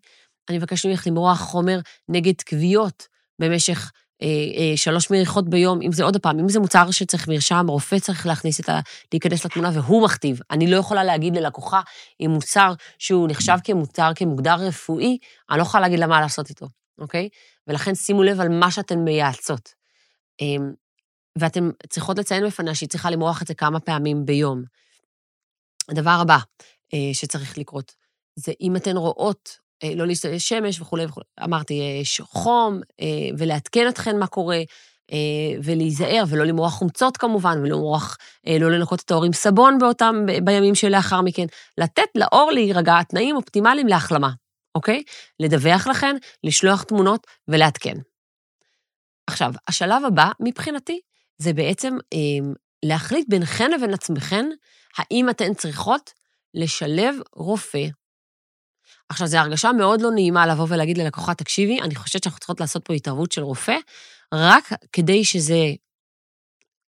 אני 0.50 0.58
מבקש 0.58 0.86
ממך 0.86 1.08
למרוח 1.08 1.40
חומר 1.40 1.80
נגד 2.10 2.42
כוויות 2.50 3.08
במשך 3.40 3.92
אה, 4.22 4.28
אה, 4.28 4.78
שלוש 4.78 5.12
מריחות 5.12 5.50
ביום, 5.50 5.82
אם 5.82 5.92
זה 5.92 6.04
עוד 6.04 6.18
פעם, 6.18 6.40
אם 6.40 6.50
זה 6.50 6.60
מוצר 6.60 6.92
שצריך 6.92 7.28
מרשם, 7.28 7.66
רופא 7.70 8.00
צריך 8.00 8.28
להכניס 8.28 8.60
את 8.60 8.70
ה... 8.70 8.80
להיכנס 9.14 9.46
לתמונה 9.46 9.70
והוא 9.74 10.04
מכתיב. 10.04 10.40
אני 10.52 10.72
לא 10.72 10.78
יכולה 10.78 11.04
להגיד 11.04 11.38
ללקוחה 11.38 11.82
אם 12.22 12.32
מוצר 12.32 12.74
שהוא 13.00 13.28
נחשב 13.30 13.58
כמוצר, 13.64 14.12
כמוגדר 14.16 14.56
רפואי, 14.56 15.18
אני 15.50 15.58
לא 15.58 15.64
יכולה 15.64 15.82
להגיד 15.82 16.00
לה 16.00 16.08
מה 16.08 16.22
לעשות 16.22 16.50
איתו, 16.50 16.68
אוקיי? 17.00 17.30
ולכן 17.68 17.96
שימו 17.96 18.24
לב 18.24 18.40
על 18.40 18.50
מה 18.50 18.72
שאתן 18.72 19.00
מייעצות. 19.00 19.70
אה, 20.42 20.66
ואתן 21.38 21.70
צריכות 21.90 22.20
לציין 22.20 22.46
בפניה 22.46 22.76
שהיא 22.76 22.90
צריכה 22.90 23.10
למרוח 23.10 23.42
את 23.42 23.48
זה 23.48 23.54
כמה 23.54 23.80
פעמים 23.80 24.26
ביום. 24.26 24.64
הדבר 25.90 26.18
הבא 26.22 26.38
אה, 26.94 27.14
שצריך 27.14 27.58
לקרות, 27.58 27.96
זה 28.36 28.52
אם 28.62 28.76
אתן 28.76 28.98
רואות 28.98 29.63
אה, 29.84 29.96
לא 29.96 30.08
להשתמש 30.08 30.50
שמש 30.50 30.82
וכולי 30.82 31.06
וכולי. 31.06 31.26
אמרתי, 31.44 31.74
יש 32.02 32.22
חום, 32.22 32.82
אה, 33.02 33.06
ולעדכן 33.38 33.88
אתכן 33.88 34.20
מה 34.20 34.28
קורה, 34.28 34.60
אה, 35.12 35.60
ולהיזהר, 35.64 36.24
ולא 36.30 36.44
למרוח 36.44 36.74
חומצות 36.74 37.18
כמובן, 37.18 37.58
ולא 37.60 37.70
למרוח, 37.70 38.18
לא 38.60 38.72
לנקות 38.72 39.00
את 39.00 39.12
האור 39.12 39.24
עם 39.24 39.34
סבון 39.34 39.78
באותם, 39.78 40.26
בימים 40.44 40.76
שלאחר 40.76 41.22
מכן. 41.22 41.46
לתת 41.78 42.08
לאור 42.16 42.52
להירגע, 42.52 43.04
תנאים 43.04 43.36
אופטימליים 43.36 43.88
להחלמה, 43.88 44.30
אוקיי? 44.76 45.04
לדווח 45.40 45.88
לכן, 45.88 46.16
לשלוח 46.44 46.84
תמונות 46.84 47.28
ולעדכן. 47.48 47.98
עכשיו, 49.28 49.54
השלב 49.68 50.06
הבא, 50.06 50.32
מבחינתי, 50.40 51.00
זה 51.38 51.54
בעצם 51.54 51.98
להחליט 52.86 53.26
ביניכן 53.30 53.72
לבין 53.72 53.94
עצמכן, 53.94 54.50
האם 54.98 55.30
אתן 55.30 55.54
צריכות 55.54 56.14
לשלב 56.54 57.16
רופא 57.36 57.88
עכשיו, 59.10 59.28
זו 59.28 59.38
הרגשה 59.38 59.72
מאוד 59.72 60.02
לא 60.02 60.12
נעימה 60.12 60.48
לבוא 60.48 60.66
ולהגיד 60.70 60.98
ללקוחה, 60.98 61.34
תקשיבי, 61.34 61.82
אני 61.82 61.96
חושבת 61.96 62.24
שאנחנו 62.24 62.40
צריכות 62.40 62.60
לעשות 62.60 62.86
פה 62.86 62.94
התערבות 62.94 63.32
של 63.32 63.42
רופא, 63.42 63.76
רק 64.34 64.70
כדי 64.94 65.26
שזה... 65.26 65.74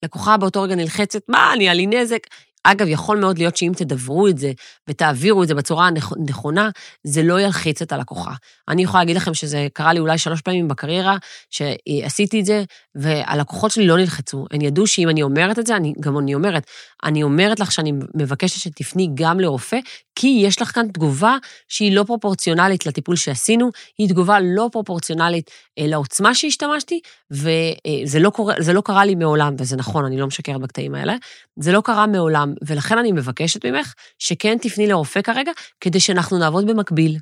לקוחה 0.04 0.36
באותו 0.36 0.62
רגע 0.62 0.74
נלחצת, 0.74 1.20
מה, 1.28 1.52
אני 1.52 1.64
היה 1.64 1.74
לי 1.74 1.86
נזק, 1.86 2.26
אגב, 2.64 2.86
יכול 2.88 3.18
מאוד 3.18 3.38
להיות 3.38 3.56
שאם 3.56 3.72
תדברו 3.76 4.28
את 4.28 4.38
זה 4.38 4.52
ותעבירו 4.88 5.42
את 5.42 5.48
זה 5.48 5.54
בצורה 5.54 5.86
הנכונה, 5.86 6.70
זה 7.04 7.22
לא 7.22 7.40
ילחיץ 7.40 7.82
את 7.82 7.92
הלקוחה. 7.92 8.32
אני 8.68 8.82
יכולה 8.82 9.02
להגיד 9.02 9.16
לכם 9.16 9.34
שזה 9.34 9.66
קרה 9.72 9.92
לי 9.92 10.00
אולי 10.00 10.18
שלוש 10.18 10.40
פעמים 10.40 10.68
בקריירה, 10.68 11.16
שעשיתי 11.50 12.40
את 12.40 12.44
זה, 12.44 12.64
והלקוחות 12.94 13.70
שלי 13.70 13.86
לא 13.86 13.96
נלחצו. 13.96 14.46
הן 14.50 14.60
ידעו 14.60 14.86
שאם 14.86 15.08
אני 15.08 15.22
אומרת 15.22 15.58
את 15.58 15.66
זה, 15.66 15.76
אני, 15.76 15.94
גם 16.00 16.18
אני 16.18 16.34
אומרת, 16.34 16.66
אני 17.04 17.22
אומרת 17.22 17.60
לך 17.60 17.72
שאני 17.72 17.92
מבקשת 18.14 18.60
שתפני 18.60 19.08
גם 19.14 19.40
לרופא, 19.40 19.78
כי 20.20 20.26
יש 20.28 20.62
לך 20.62 20.68
כאן 20.74 20.88
תגובה 20.88 21.36
שהיא 21.68 21.92
לא 21.92 22.04
פרופורציונלית 22.04 22.86
לטיפול 22.86 23.16
שעשינו, 23.16 23.70
היא 23.98 24.08
תגובה 24.08 24.38
לא 24.42 24.68
פרופורציונלית 24.72 25.50
אה, 25.78 25.86
לעוצמה 25.86 26.34
שהשתמשתי, 26.34 27.00
וזה 27.30 28.18
לא, 28.18 28.30
קורה, 28.30 28.54
לא 28.74 28.80
קרה 28.80 29.04
לי 29.04 29.14
מעולם, 29.14 29.54
וזה 29.58 29.76
נכון, 29.76 30.04
אני 30.04 30.16
לא 30.16 30.26
משקרת 30.26 30.60
בקטעים 30.60 30.94
האלה, 30.94 31.14
זה 31.56 31.72
לא 31.72 31.80
קרה 31.80 32.06
מעולם, 32.06 32.54
ולכן 32.62 32.98
אני 32.98 33.12
מבקשת 33.12 33.66
ממך 33.66 33.94
שכן 34.18 34.58
תפני 34.58 34.86
לרופא 34.86 35.22
כרגע, 35.22 35.52
כדי 35.80 36.00
שאנחנו 36.00 36.38
נעבוד 36.38 36.66
במקביל. 36.66 37.16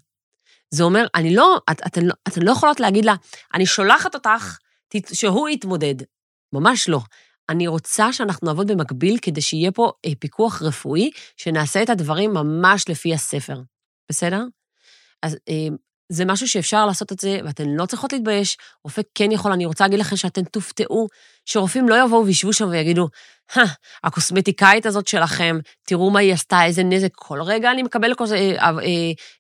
זה 0.71 0.85
אומר, 0.85 1.07
אני 1.15 1.35
לא, 1.35 1.61
את, 1.71 1.81
אתן, 1.87 2.05
לא, 2.05 2.15
אתן 2.29 2.43
לא 2.43 2.51
יכולות 2.51 2.81
להגיד 2.81 3.05
לה, 3.05 3.15
אני 3.55 3.67
שולחת 3.67 4.15
אותך, 4.15 4.59
שהוא 5.13 5.49
יתמודד. 5.49 5.95
ממש 6.53 6.89
לא. 6.89 7.01
אני 7.49 7.67
רוצה 7.67 8.13
שאנחנו 8.13 8.47
נעבוד 8.47 8.71
במקביל 8.71 9.19
כדי 9.23 9.41
שיהיה 9.41 9.73
פה 9.73 9.93
אה, 10.07 10.11
פיקוח 10.19 10.63
רפואי, 10.63 11.11
שנעשה 11.37 11.83
את 11.83 11.91
הדברים 11.91 12.35
ממש 12.35 12.89
לפי 12.89 13.15
הספר, 13.15 13.61
בסדר? 14.11 14.45
אז 15.23 15.37
אה, 15.49 15.69
זה 16.09 16.25
משהו 16.25 16.49
שאפשר 16.49 16.87
לעשות 16.87 17.13
את 17.13 17.21
זה, 17.21 17.39
ואתן 17.45 17.69
לא 17.69 17.87
צריכות 17.87 18.13
להתבייש, 18.13 18.57
רופא 18.85 19.03
כן 19.15 19.33
יכול, 19.33 19.53
אני 19.53 19.67
רוצה 19.67 19.85
להגיד 19.85 19.99
לכם 19.99 20.17
שאתן 20.17 20.45
תופתעו, 20.45 21.07
שרופאים 21.45 21.89
לא 21.89 22.05
יבואו 22.05 22.27
וישבו 22.27 22.53
שם 22.53 22.69
ויגידו, 22.69 23.09
הקוסמטיקאית 24.05 24.87
הזאת 24.87 25.09
שלכם, 25.09 25.59
תראו 25.87 26.11
מה 26.11 26.21
היא 26.21 26.33
עשתה, 26.33 26.65
איזה 26.65 26.83
נזק. 26.83 27.09
כל 27.15 27.43
רגע 27.43 27.71
אני 27.71 27.83
מקבל 27.83 28.11
לקוס... 28.11 28.33
אה, 28.33 28.37
אה, 28.59 28.73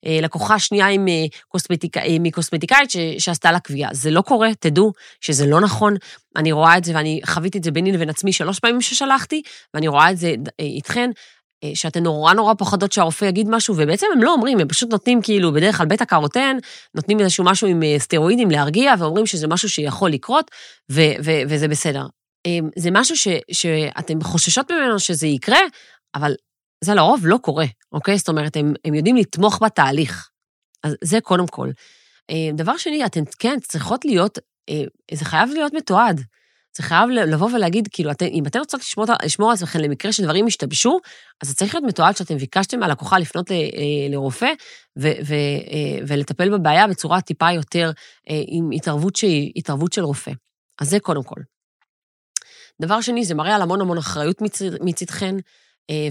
אה, 0.07 0.19
לקוחה 0.23 0.59
שנייה 0.59 0.87
עם 0.87 1.09
אה, 1.09 1.25
קוסמטיק... 1.49 1.97
אה, 1.97 2.17
מקוסמטיקאית 2.21 2.91
ש... 2.91 2.97
שעשתה 3.19 3.53
לה 3.53 3.61
קביעה. 3.61 3.91
זה 3.93 4.11
לא 4.11 4.21
קורה, 4.21 4.49
תדעו 4.61 4.93
שזה 5.21 5.47
לא 5.47 5.61
נכון. 5.61 5.95
אני 6.37 6.53
רואה 6.53 6.79
את 6.79 6.85
זה, 6.85 6.93
ואני 6.95 7.21
חוויתי 7.27 7.59
את 7.59 7.65
זה 7.65 7.71
ביני 7.71 7.93
לבין 7.93 8.11
עצמי 8.11 8.33
שלוש 8.33 8.59
פעמים 8.59 8.81
ששלחתי, 8.81 9.43
ואני 9.75 9.89
רואה 9.89 10.11
את 10.11 10.19
זה 10.19 10.35
אה, 10.61 10.65
איתכן. 10.65 11.11
אה, 11.65 11.71
שאתן 11.75 12.03
נורא 12.03 12.35
נורא 12.35 12.55
פוחדות 12.55 12.93
שהרופא 12.93 13.25
יגיד 13.25 13.49
משהו, 13.51 13.75
ובעצם 13.79 14.07
הם 14.15 14.23
לא 14.23 14.33
אומרים, 14.33 14.59
הם 14.59 14.69
פשוט 14.69 14.91
נותנים 14.91 15.23
כאילו, 15.23 15.53
בדרך 15.53 15.77
כלל 15.77 15.87
בית 15.87 16.03
הקרוטן, 16.03 16.57
נותנים 16.95 17.21
איזשהו 17.21 17.45
משהו 17.45 17.69
עם 17.69 17.83
אה, 17.83 17.99
סטרואידים 17.99 18.51
להרגיע, 18.51 18.95
ואומרים 18.99 19.27
שזה 19.27 19.47
משהו 19.47 19.69
שיכול 19.69 20.11
לקרות, 20.11 20.51
ו- 20.93 21.15
ו- 21.25 21.43
וזה 21.49 21.69
בסדר. 21.69 22.07
אה, 22.47 22.59
זה 22.77 22.91
משהו 22.93 23.17
ש- 23.17 23.29
שאתם 23.53 24.23
חוששות 24.23 24.71
ממנו 24.71 24.99
שזה 24.99 25.27
יקרה, 25.27 25.59
אבל 26.15 26.35
זה 26.85 26.95
לרוב 26.95 27.27
לא 27.27 27.37
קורה, 27.43 27.67
אוקיי? 27.93 28.19
זאת 28.19 28.29
אומרת, 28.29 28.57
הם, 28.57 28.75
הם 28.85 28.95
יודעים 28.95 29.17
לתמוך 29.17 29.63
בתהליך. 29.63 30.29
אז 30.85 30.97
זה 31.05 31.21
קודם 31.21 31.47
כל. 31.47 31.71
דבר 32.55 32.77
שני, 32.77 33.07
אתן 33.07 33.21
כן 33.39 33.59
צריכות 33.63 34.05
להיות, 34.05 34.39
זה 35.15 35.25
חייב 35.25 35.51
להיות 35.51 35.73
מתועד. 35.75 36.21
זה 36.77 36.83
חייב 36.83 37.11
לבוא 37.11 37.51
ולהגיד, 37.55 37.89
כאילו, 37.93 38.11
את, 38.11 38.23
אם 38.23 38.47
אתן 38.47 38.59
רוצות 38.59 38.81
לשמור, 38.81 39.07
לשמור 39.25 39.51
על 39.51 39.55
עצמכם 39.55 39.79
למקרה 39.79 40.13
שדברים 40.13 40.49
ישתבשו, 40.49 40.99
אז 41.43 41.49
זה 41.49 41.55
צריך 41.55 41.75
להיות 41.75 41.87
מתועד 41.87 42.17
שאתם 42.17 42.37
ביקשתם 42.37 42.81
מהלקוחה 42.81 43.19
לפנות 43.19 43.51
ל, 43.51 43.55
אה, 43.55 44.09
לרופא 44.11 44.53
ו, 44.99 45.09
ו, 45.27 45.35
אה, 45.35 45.99
ולטפל 46.07 46.59
בבעיה 46.59 46.87
בצורה 46.87 47.21
טיפה 47.21 47.53
יותר 47.53 47.91
אה, 48.31 48.43
עם 48.47 48.71
התערבות 48.71 49.17
שהיא 49.17 49.53
התערבות 49.57 49.93
של 49.93 50.03
רופא. 50.03 50.33
אז 50.81 50.91
זה 50.91 51.01
קודם 51.01 51.23
כל. 51.23 51.41
דבר 52.83 53.01
שני, 53.01 53.25
זה 53.25 53.35
מראה 53.35 53.55
על 53.55 53.63
המון 53.63 53.81
המון 53.81 53.99
אחריות 53.99 54.43
מצ, 54.43 54.63
מצדכן, 54.81 55.35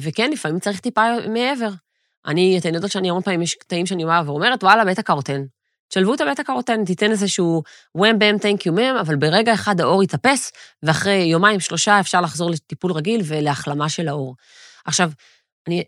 וכן, 0.02 0.32
לפעמים 0.32 0.60
צריך 0.60 0.80
טיפה 0.80 1.02
מעבר. 1.34 1.70
אני, 2.26 2.58
אתן 2.58 2.74
יודעות 2.74 2.92
שאני 2.92 3.10
המון 3.10 3.22
פעמים, 3.22 3.42
יש 3.42 3.56
קטעים 3.56 3.86
שאני 3.86 4.04
אומרת 4.04 4.26
ואומרת, 4.26 4.64
וואלה, 4.64 4.86
בית 4.86 5.00
הקרוטן. 5.00 5.42
תשלבו 5.88 6.14
את 6.14 6.22
הבטא 6.22 6.44
קרוטן, 6.44 6.86
תיתן 6.86 7.12
איזשהו 7.12 7.64
wham 7.96 8.20
bam 8.20 8.38
thank 8.38 8.66
you 8.66 8.74
ma'am, 8.74 8.96
אבל 9.02 9.16
ברגע 9.16 9.54
אחד 9.54 9.82
העור 9.82 10.04
יתאפס, 10.04 10.52
ואחרי 10.84 11.16
יומיים, 11.16 11.60
שלושה 11.60 12.00
אפשר 12.00 12.22
לחזור 12.22 12.52
לטיפול 12.52 12.92
רגיל 12.92 13.22
ולהחלמה 13.26 13.90
של 13.90 14.08
העור. 14.08 14.36
עכשיו, 14.86 15.12
אני 15.68 15.84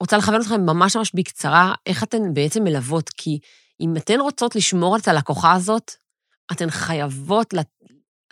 רוצה 0.00 0.16
לכוון 0.16 0.40
אתכם 0.40 0.60
ממש 0.66 0.96
ממש 0.96 1.12
בקצרה, 1.14 1.74
איך 1.86 2.02
אתן 2.02 2.34
בעצם 2.34 2.64
מלוות, 2.64 3.08
כי 3.08 3.38
אם 3.80 3.96
אתן 3.96 4.20
רוצות 4.20 4.56
לשמור 4.56 4.96
את 4.96 5.08
הלקוחה 5.08 5.52
הזאת, 5.52 5.92
אתן 6.52 6.70
חייבות, 6.70 7.54
לת... 7.54 7.68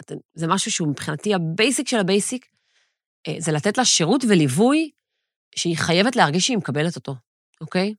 אתן... 0.01 0.15
זה 0.35 0.47
משהו 0.47 0.71
שהוא 0.71 0.89
מבחינתי 0.89 1.35
ה 1.35 1.44
basic 1.44 1.89
של 1.89 1.99
ה 1.99 2.06
basic, 2.06 2.47
אה, 3.29 3.35
זה 3.39 3.53
לתת 3.53 3.79
לה 3.79 3.85
שירות 3.85 4.25
וליווי 4.29 4.91
שהיא 5.55 5.77
חייבת 5.77 6.17
להרגיש 6.17 6.47
שהיא 6.47 6.59
מקבלת 6.59 6.97
אותו, 6.97 7.15
אוקיי? 7.61 7.95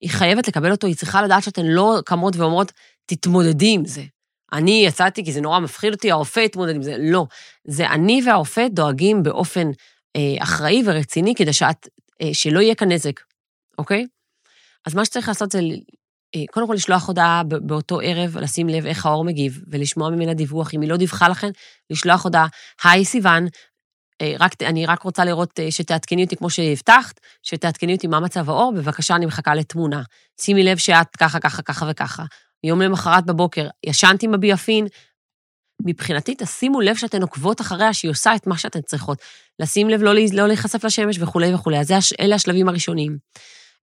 היא 0.00 0.10
חייבת 0.10 0.48
לקבל 0.48 0.70
אותו, 0.70 0.86
היא 0.86 0.96
צריכה 0.96 1.22
לדעת 1.22 1.42
שאתן 1.42 1.66
לא 1.66 1.98
קמות 2.04 2.36
ואומרות, 2.36 2.72
תתמודדי 3.06 3.72
עם 3.74 3.84
זה. 3.84 4.02
אני 4.52 4.82
יצאתי 4.86 5.24
כי 5.24 5.32
זה 5.32 5.40
נורא 5.40 5.58
מפחיד 5.58 5.92
אותי, 5.92 6.10
הרופא 6.10 6.40
יתמודד 6.40 6.74
עם 6.74 6.82
זה. 6.82 6.96
לא. 6.98 7.26
זה 7.64 7.86
אני 7.90 8.20
והרופא 8.26 8.68
דואגים 8.68 9.22
באופן 9.22 9.70
אה, 10.16 10.42
אחראי 10.42 10.82
ורציני 10.86 11.34
כדי 11.34 11.52
שאת, 11.52 11.88
אה, 12.22 12.34
שלא 12.34 12.60
יהיה 12.60 12.74
כאן 12.74 12.92
נזק, 12.92 13.20
אוקיי? 13.78 14.06
אז 14.86 14.94
מה 14.94 15.04
שצריך 15.04 15.28
לעשות 15.28 15.52
זה 15.52 15.60
אה, 16.34 16.42
קודם 16.50 16.66
כל 16.66 16.74
לשלוח 16.74 17.08
הודעה 17.08 17.42
באותו 17.44 18.00
ערב, 18.00 18.38
לשים 18.38 18.68
לב 18.68 18.86
איך 18.86 19.06
האור 19.06 19.24
מגיב, 19.24 19.60
ולשמוע 19.66 20.10
ממנה 20.10 20.34
דיווח. 20.34 20.74
אם 20.74 20.80
היא 20.80 20.90
לא 20.90 20.96
דיווחה 20.96 21.28
לכן, 21.28 21.50
לשלוח 21.90 22.24
הודעה, 22.24 22.46
היי 22.84 23.04
סיוון, 23.04 23.46
רק, 24.38 24.62
אני 24.62 24.86
רק 24.86 25.02
רוצה 25.02 25.24
לראות 25.24 25.60
אה, 25.60 25.70
שתעדכני 25.70 26.24
אותי 26.24 26.36
כמו 26.36 26.50
שהבטחת, 26.50 27.20
שתעדכני 27.42 27.94
אותי 27.94 28.06
מה 28.06 28.20
מצב 28.20 28.50
האור, 28.50 28.72
בבקשה, 28.76 29.16
אני 29.16 29.26
מחכה 29.26 29.54
לתמונה. 29.54 30.02
שימי 30.40 30.62
לב 30.62 30.76
שאת 30.76 31.16
ככה, 31.16 31.40
ככה, 31.40 31.62
ככה 31.62 31.86
וככה. 31.90 32.24
יום 32.64 32.82
למחרת 32.82 33.26
בבוקר, 33.26 33.68
ישנת 33.86 34.22
עם 34.22 34.34
הביאפין, 34.34 34.86
מבחינתי, 35.84 36.34
תשימו 36.38 36.80
לב 36.80 36.96
שאתן 36.96 37.22
עוקבות 37.22 37.60
אחריה, 37.60 37.92
שהיא 37.92 38.10
עושה 38.10 38.34
את 38.34 38.46
מה 38.46 38.58
שאתן 38.58 38.80
צריכות. 38.80 39.18
לשים 39.60 39.90
לב, 39.90 40.02
לא, 40.02 40.12
לא 40.32 40.46
להיחשף 40.46 40.84
לשמש 40.84 41.18
וכולי 41.20 41.54
וכולי. 41.54 41.78
אז 41.78 41.92
אלה 42.20 42.34
השלבים 42.34 42.68
הראשונים. 42.68 43.18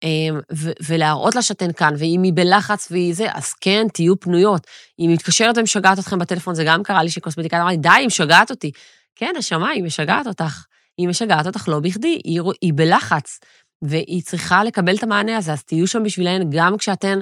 אמ, 0.02 0.40
ולהראות 0.86 1.34
לה 1.34 1.42
שאתן 1.42 1.72
כאן, 1.72 1.94
ואם 1.98 2.22
היא 2.22 2.32
בלחץ 2.34 2.88
והיא 2.90 3.14
זה, 3.14 3.26
אז 3.34 3.52
כן, 3.52 3.86
תהיו 3.92 4.20
פנויות. 4.20 4.66
אם 4.98 5.08
היא 5.08 5.14
מתקשרת 5.14 5.58
ומשגעת 5.58 5.98
אתכם 5.98 6.18
בטלפון, 6.18 6.54
זה 6.54 6.64
גם 6.64 6.82
קרה 6.82 7.02
לי 7.02 7.10
שקוסמטיקאית 7.10 7.60
אמרה 7.60 7.70
לי, 7.70 7.76
די, 7.76 7.88
היא 7.88 8.06
משגעת 8.06 8.50
אותי. 8.50 8.70
כן, 9.16 9.33
נשמה, 9.38 9.71
היא 9.71 9.85
משגעת 9.85 10.26
אותך. 10.26 10.64
היא 10.99 11.09
משגעת 11.09 11.47
אותך 11.47 11.69
לא 11.69 11.81
בכדי, 11.81 12.21
היא, 12.25 12.40
היא 12.62 12.73
בלחץ, 12.75 13.40
והיא 13.83 14.23
צריכה 14.23 14.64
לקבל 14.64 14.97
את 14.97 15.02
המענה 15.02 15.37
הזה, 15.37 15.52
אז 15.52 15.62
תהיו 15.62 15.87
שם 15.87 16.02
בשבילן 16.02 16.50
גם 16.50 16.76
כשאתן 16.78 17.19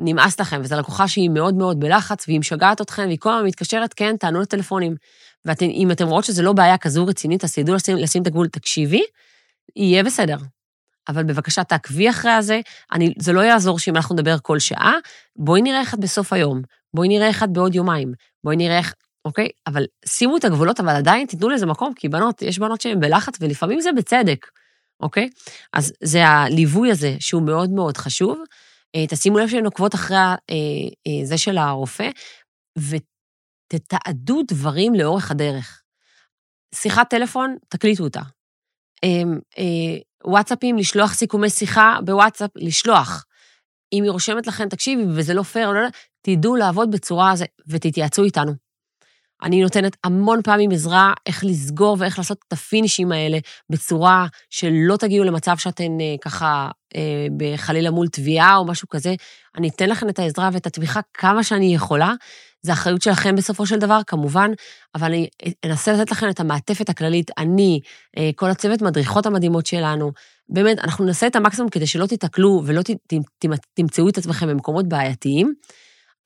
נמאס 0.00 0.40
לכם, 0.40 0.60
וזו 0.64 0.76
לקוחה 0.76 1.08
שהיא 1.08 1.30
מאוד 1.30 1.54
מאוד 1.54 1.80
בלחץ, 1.80 2.28
והיא 2.28 2.40
משגעת 2.40 2.80
אתכם, 2.80 3.02
והיא 3.06 3.18
כל 3.18 3.32
הזמן 3.32 3.46
מתקשרת, 3.46 3.94
כן, 3.94 4.16
תענו 4.16 4.40
לטלפונים. 4.40 4.94
ואם 5.44 5.90
אתם 5.90 6.06
רואות 6.06 6.24
שזו 6.24 6.42
לא 6.42 6.52
בעיה 6.52 6.78
כזו 6.78 7.06
רצינית, 7.06 7.44
אז 7.44 7.54
תדעו 7.54 7.74
לשים, 7.74 7.96
לשים 7.96 8.22
את 8.22 8.26
הגבול, 8.26 8.48
תקשיבי, 8.48 9.02
יהיה 9.76 10.02
בסדר. 10.02 10.36
אבל 11.08 11.24
בבקשה, 11.24 11.64
תעקבי 11.64 12.10
אחרי 12.10 12.30
הזה. 12.30 12.60
אני, 12.92 13.12
זה 13.18 13.32
לא 13.32 13.40
יעזור 13.40 13.78
שאם 13.78 13.96
אנחנו 13.96 14.14
נדבר 14.14 14.36
כל 14.42 14.58
שעה, 14.58 14.94
בואי 15.36 15.62
נראה 15.62 15.82
את 15.82 15.98
בסוף 15.98 16.32
היום, 16.32 16.62
בואי 16.94 17.08
נראה 17.08 17.30
את 17.30 17.52
בעוד 17.52 17.74
יומיים, 17.74 18.12
בואי 18.44 18.56
נראה 18.56 18.78
איך, 18.78 18.94
אוקיי? 19.26 19.48
אבל 19.66 19.84
שימו 20.06 20.36
את 20.36 20.44
הגבולות, 20.44 20.80
אבל 20.80 20.96
עדיין 20.96 21.26
תיתנו 21.26 21.48
לזה 21.48 21.66
מקום, 21.66 21.94
כי 21.94 22.08
בנות, 22.08 22.42
יש 22.42 22.58
בנות 22.58 22.80
שהן 22.80 23.00
בלחץ, 23.00 23.34
ולפעמים 23.40 23.80
זה 23.80 23.92
בצדק, 23.92 24.46
אוקיי? 25.00 25.28
אז 25.72 25.92
זה 26.02 26.26
הליווי 26.26 26.90
הזה, 26.90 27.16
שהוא 27.20 27.42
מאוד 27.42 27.70
מאוד 27.70 27.96
חשוב. 27.96 28.38
אה, 28.94 29.06
תשימו 29.08 29.38
לב 29.38 29.48
שהן 29.48 29.64
עוקבות 29.64 29.94
אחרי 29.94 30.16
אה, 30.16 30.34
אה, 30.50 31.24
זה 31.24 31.38
של 31.38 31.58
הרופא, 31.58 32.10
ותתעדו 32.78 34.42
דברים 34.48 34.94
לאורך 34.94 35.30
הדרך. 35.30 35.82
שיחת 36.74 37.10
טלפון, 37.10 37.56
תקליטו 37.68 38.04
אותה. 38.04 38.22
וואטסאפים, 40.24 40.78
לשלוח 40.78 41.14
סיכומי 41.14 41.50
שיחה 41.50 41.98
בוואטסאפ, 42.04 42.50
לשלוח. 42.56 43.24
אם 43.92 44.02
היא 44.02 44.10
רושמת 44.10 44.46
לכם, 44.46 44.68
תקשיבי, 44.68 45.02
וזה 45.08 45.34
לא 45.34 45.42
פייר, 45.42 45.70
לא, 45.70 45.82
לא, 45.82 45.88
תדעו 46.22 46.56
לעבוד 46.56 46.90
בצורה 46.90 47.30
הזו, 47.30 47.44
ותתייעצו 47.68 48.24
איתנו. 48.24 48.65
אני 49.42 49.62
נותנת 49.62 49.96
המון 50.04 50.42
פעמים 50.42 50.70
עזרה 50.70 51.12
איך 51.26 51.44
לסגור 51.44 51.96
ואיך 52.00 52.18
לעשות 52.18 52.38
את 52.48 52.52
הפינישים 52.52 53.12
האלה 53.12 53.38
בצורה 53.70 54.26
שלא 54.50 54.96
תגיעו 54.96 55.24
למצב 55.24 55.56
שאתן 55.58 56.00
אה, 56.00 56.14
ככה 56.20 56.68
אה, 56.96 57.26
בחלילה 57.36 57.90
מול 57.90 58.08
תביעה 58.08 58.56
או 58.56 58.64
משהו 58.64 58.88
כזה. 58.88 59.14
אני 59.56 59.68
אתן 59.68 59.88
לכם 59.88 60.08
את 60.08 60.18
העזרה 60.18 60.50
ואת 60.52 60.66
התמיכה 60.66 61.00
כמה 61.14 61.44
שאני 61.44 61.74
יכולה. 61.74 62.12
זו 62.62 62.72
אחריות 62.72 63.02
שלכם 63.02 63.36
בסופו 63.36 63.66
של 63.66 63.78
דבר, 63.78 64.00
כמובן, 64.06 64.50
אבל 64.94 65.06
אני 65.06 65.28
אנסה 65.64 65.92
לתת 65.92 66.10
לכם 66.10 66.28
את 66.28 66.40
המעטפת 66.40 66.88
הכללית. 66.88 67.30
אני, 67.38 67.80
אה, 68.18 68.30
כל 68.36 68.50
הצוות 68.50 68.82
מדריכות 68.82 69.26
המדהימות 69.26 69.66
שלנו, 69.66 70.12
באמת, 70.48 70.78
אנחנו 70.78 71.04
נעשה 71.04 71.26
את 71.26 71.36
המקסימום 71.36 71.70
כדי 71.70 71.86
שלא 71.86 72.06
תיתקלו 72.06 72.62
ולא 72.66 72.82
ת, 72.82 72.90
ת, 72.90 73.14
ת, 73.14 73.46
תמצאו 73.74 74.08
את 74.08 74.18
עצמכם 74.18 74.48
במקומות 74.48 74.88
בעייתיים, 74.88 75.54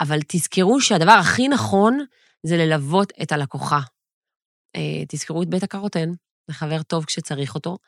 אבל 0.00 0.18
תזכרו 0.28 0.80
שהדבר 0.80 1.12
הכי 1.12 1.48
נכון 1.48 1.98
זה 2.46 2.56
ללוות 2.56 3.12
את 3.22 3.32
הלקוחה. 3.32 3.80
אה, 4.76 5.02
תזכרו 5.08 5.42
את 5.42 5.48
בית 5.48 5.62
הקרוטן, 5.62 6.10
זה 6.48 6.54
חבר 6.54 6.82
טוב 6.82 7.04
כשצריך 7.04 7.54
אותו. 7.54 7.78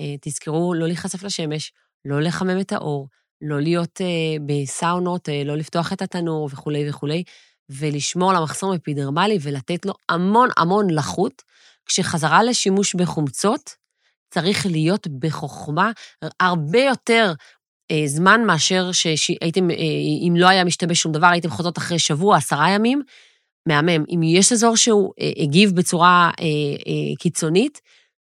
אה, 0.00 0.14
תזכרו 0.20 0.74
לא 0.74 0.86
להיחשף 0.86 1.22
לשמש, 1.22 1.72
לא 2.04 2.20
לחמם 2.20 2.60
את 2.60 2.72
האור, 2.72 3.08
לא 3.40 3.60
להיות 3.60 4.00
בסאונות, 4.46 5.28
לא 5.44 5.56
לפתוח 5.56 5.92
את 5.92 6.02
התנור 6.02 6.48
וכולי 6.52 6.90
וכולי. 6.90 7.24
ולשמור 7.68 8.30
על 8.30 8.36
המחסום 8.36 8.72
האפידרמלי 8.72 9.38
ולתת 9.40 9.86
לו 9.86 9.92
המון 10.08 10.48
המון 10.56 10.90
לחות, 10.90 11.42
כשחזרה 11.86 12.42
לשימוש 12.42 12.94
בחומצות 12.94 13.70
צריך 14.30 14.66
להיות 14.66 15.06
בחוכמה 15.18 15.90
הרבה 16.40 16.78
יותר 16.78 17.32
אה, 17.90 18.02
זמן 18.06 18.44
מאשר 18.46 18.92
שהייתם, 18.92 19.70
אה, 19.70 19.76
אם 20.28 20.34
לא 20.36 20.48
היה 20.48 20.64
משתבש 20.64 21.00
שום 21.00 21.12
דבר, 21.12 21.26
הייתם 21.26 21.50
חוזרות 21.50 21.78
אחרי 21.78 21.98
שבוע, 21.98 22.36
עשרה 22.36 22.70
ימים, 22.70 23.02
מהמם. 23.66 24.04
אם 24.14 24.22
יש 24.22 24.52
אזור 24.52 24.76
שהוא 24.76 25.12
אה, 25.20 25.30
הגיב 25.36 25.72
בצורה 25.76 26.30
אה, 26.40 26.44
אה, 26.44 27.16
קיצונית, 27.18 27.80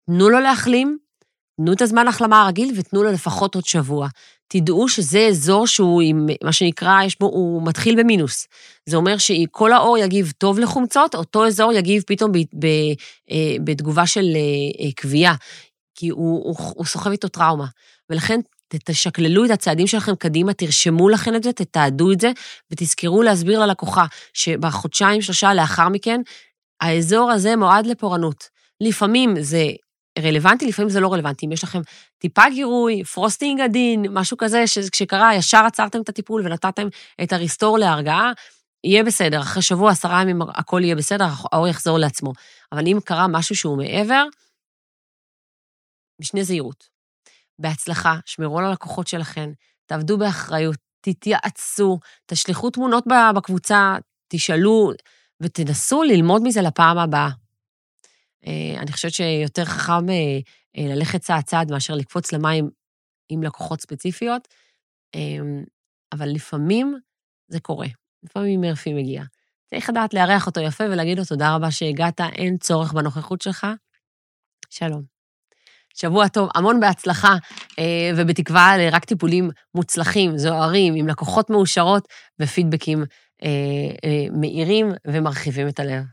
תנו 0.05 0.29
לו 0.29 0.39
להחלים, 0.39 0.97
תנו 1.57 1.73
את 1.73 1.81
הזמן 1.81 2.07
ההחלמה 2.07 2.41
הרגיל 2.41 2.73
ותנו 2.75 3.03
לו 3.03 3.12
לפחות 3.12 3.55
עוד 3.55 3.65
שבוע. 3.65 4.07
תדעו 4.47 4.89
שזה 4.89 5.27
אזור 5.27 5.67
שהוא 5.67 6.01
עם, 6.01 6.27
מה 6.43 6.53
שנקרא, 6.53 7.03
יש 7.03 7.19
בו, 7.19 7.25
הוא 7.25 7.67
מתחיל 7.67 7.99
במינוס. 7.99 8.47
זה 8.86 8.97
אומר 8.97 9.17
שכל 9.17 9.73
העור 9.73 9.97
יגיב 9.97 10.33
טוב 10.38 10.59
לחומצות, 10.59 11.15
אותו 11.15 11.47
אזור 11.47 11.73
יגיב 11.73 12.03
פתאום 12.07 12.31
ב, 12.31 12.38
ב, 12.38 12.67
בתגובה 13.63 14.07
של 14.07 14.25
כווייה, 15.01 15.33
כי 15.95 16.09
הוא, 16.09 16.43
הוא, 16.43 16.55
הוא 16.75 16.86
סוחב 16.86 17.12
איתו 17.12 17.27
טראומה. 17.27 17.65
ולכן 18.09 18.39
תשקללו 18.69 19.45
את 19.45 19.49
הצעדים 19.49 19.88
שלכם 19.88 20.15
קדימה, 20.15 20.54
תרשמו 20.54 21.10
לכם 21.10 21.36
את 21.36 21.43
זה, 21.43 21.54
תתעדו 21.54 22.12
את 22.12 22.19
זה, 22.19 22.32
ותזכרו 22.71 23.23
להסביר 23.23 23.60
ללקוחה 23.60 24.06
שבחודשיים, 24.34 25.21
שלושה 25.21 25.54
לאחר 25.54 25.89
מכן, 25.89 26.21
האזור 26.82 27.32
הזה 27.32 27.56
מועד 27.56 27.86
לפורענות. 27.86 28.49
לפעמים 28.82 29.41
זה 29.41 29.63
רלוונטי, 30.19 30.67
לפעמים 30.67 30.89
זה 30.89 30.99
לא 30.99 31.13
רלוונטי. 31.13 31.45
אם 31.45 31.51
יש 31.51 31.63
לכם 31.63 31.82
טיפה 32.17 32.41
גירוי, 32.49 33.04
frosting 33.03 33.61
עדין, 33.62 34.06
משהו 34.10 34.38
כזה, 34.38 34.67
שכשקרה, 34.67 35.36
ישר 35.36 35.63
עצרתם 35.65 36.01
את 36.01 36.10
הטיפול 36.10 36.41
ונתתם 36.45 36.88
את 37.23 37.34
הריסטור 37.34 37.78
להרגעה, 37.78 38.32
יהיה 38.84 39.04
בסדר. 39.04 39.41
אחרי 39.41 39.62
שבוע, 39.62 39.91
עשרה 39.91 40.21
ימים, 40.21 40.41
הכל 40.41 40.82
יהיה 40.84 40.95
בסדר, 40.95 41.25
האור 41.25 41.67
יחזור 41.67 41.97
לעצמו. 41.97 42.34
אבל 42.71 42.88
אם 42.88 42.97
קרה 43.06 43.28
משהו 43.28 43.56
שהוא 43.56 43.78
מעבר, 43.78 44.23
משנה 46.21 46.43
זהירות. 46.43 46.94
בהצלחה, 47.59 48.15
שמרו 48.25 48.59
על 48.59 48.65
הלקוחות 48.65 49.07
שלכם, 49.07 49.51
תעבדו 49.85 50.17
באחריות, 50.17 50.77
תתייעצו, 51.01 51.99
תשלחו 52.25 52.69
תמונות 52.69 53.03
בקבוצה, 53.35 53.95
תשאלו 54.27 54.91
ותנסו 55.41 56.03
ללמוד 56.03 56.41
מזה 56.43 56.61
לפעם 56.61 56.97
הבאה. 56.97 57.29
אה, 58.47 58.81
אני 58.81 58.91
חושבת 58.91 59.11
שיותר 59.13 59.65
חכם 59.65 60.09
אה, 60.09 60.39
אה, 60.77 60.95
ללכת 60.95 61.21
צעד 61.21 61.43
צעד 61.43 61.71
מאשר 61.71 61.95
לקפוץ 61.95 62.31
למים 62.31 62.69
עם 63.29 63.43
לקוחות 63.43 63.81
ספציפיות, 63.81 64.47
אבל 66.13 66.29
לפעמים 66.29 66.99
זה 67.47 67.59
קורה. 67.59 67.87
לפעמים 68.23 68.61
מרפי 68.61 68.93
מגיע. 68.93 69.23
צריך 69.65 69.89
לדעת 69.89 70.13
לארח 70.13 70.47
אותו 70.47 70.61
יפה 70.61 70.83
ולהגיד 70.83 71.17
לו 71.17 71.25
תודה 71.25 71.55
רבה 71.55 71.71
שהגעת, 71.71 72.21
אין 72.21 72.57
צורך 72.57 72.93
בנוכחות 72.93 73.41
שלך. 73.41 73.67
שלום. 74.69 75.14
שבוע 75.95 76.27
טוב, 76.27 76.49
המון 76.55 76.79
בהצלחה, 76.79 77.36
ובתקווה 78.17 78.77
לרק 78.77 79.05
טיפולים 79.05 79.49
מוצלחים, 79.75 80.38
זוהרים, 80.38 80.93
עם 80.95 81.08
לקוחות 81.08 81.49
מאושרות 81.49 82.08
ופידבקים 82.41 83.03
מהירים 84.31 84.91
ומרחיבים 85.08 85.67
את 85.67 85.79
הלב. 85.79 86.03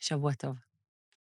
שבוע 0.00 0.32
טוב. 0.32 0.69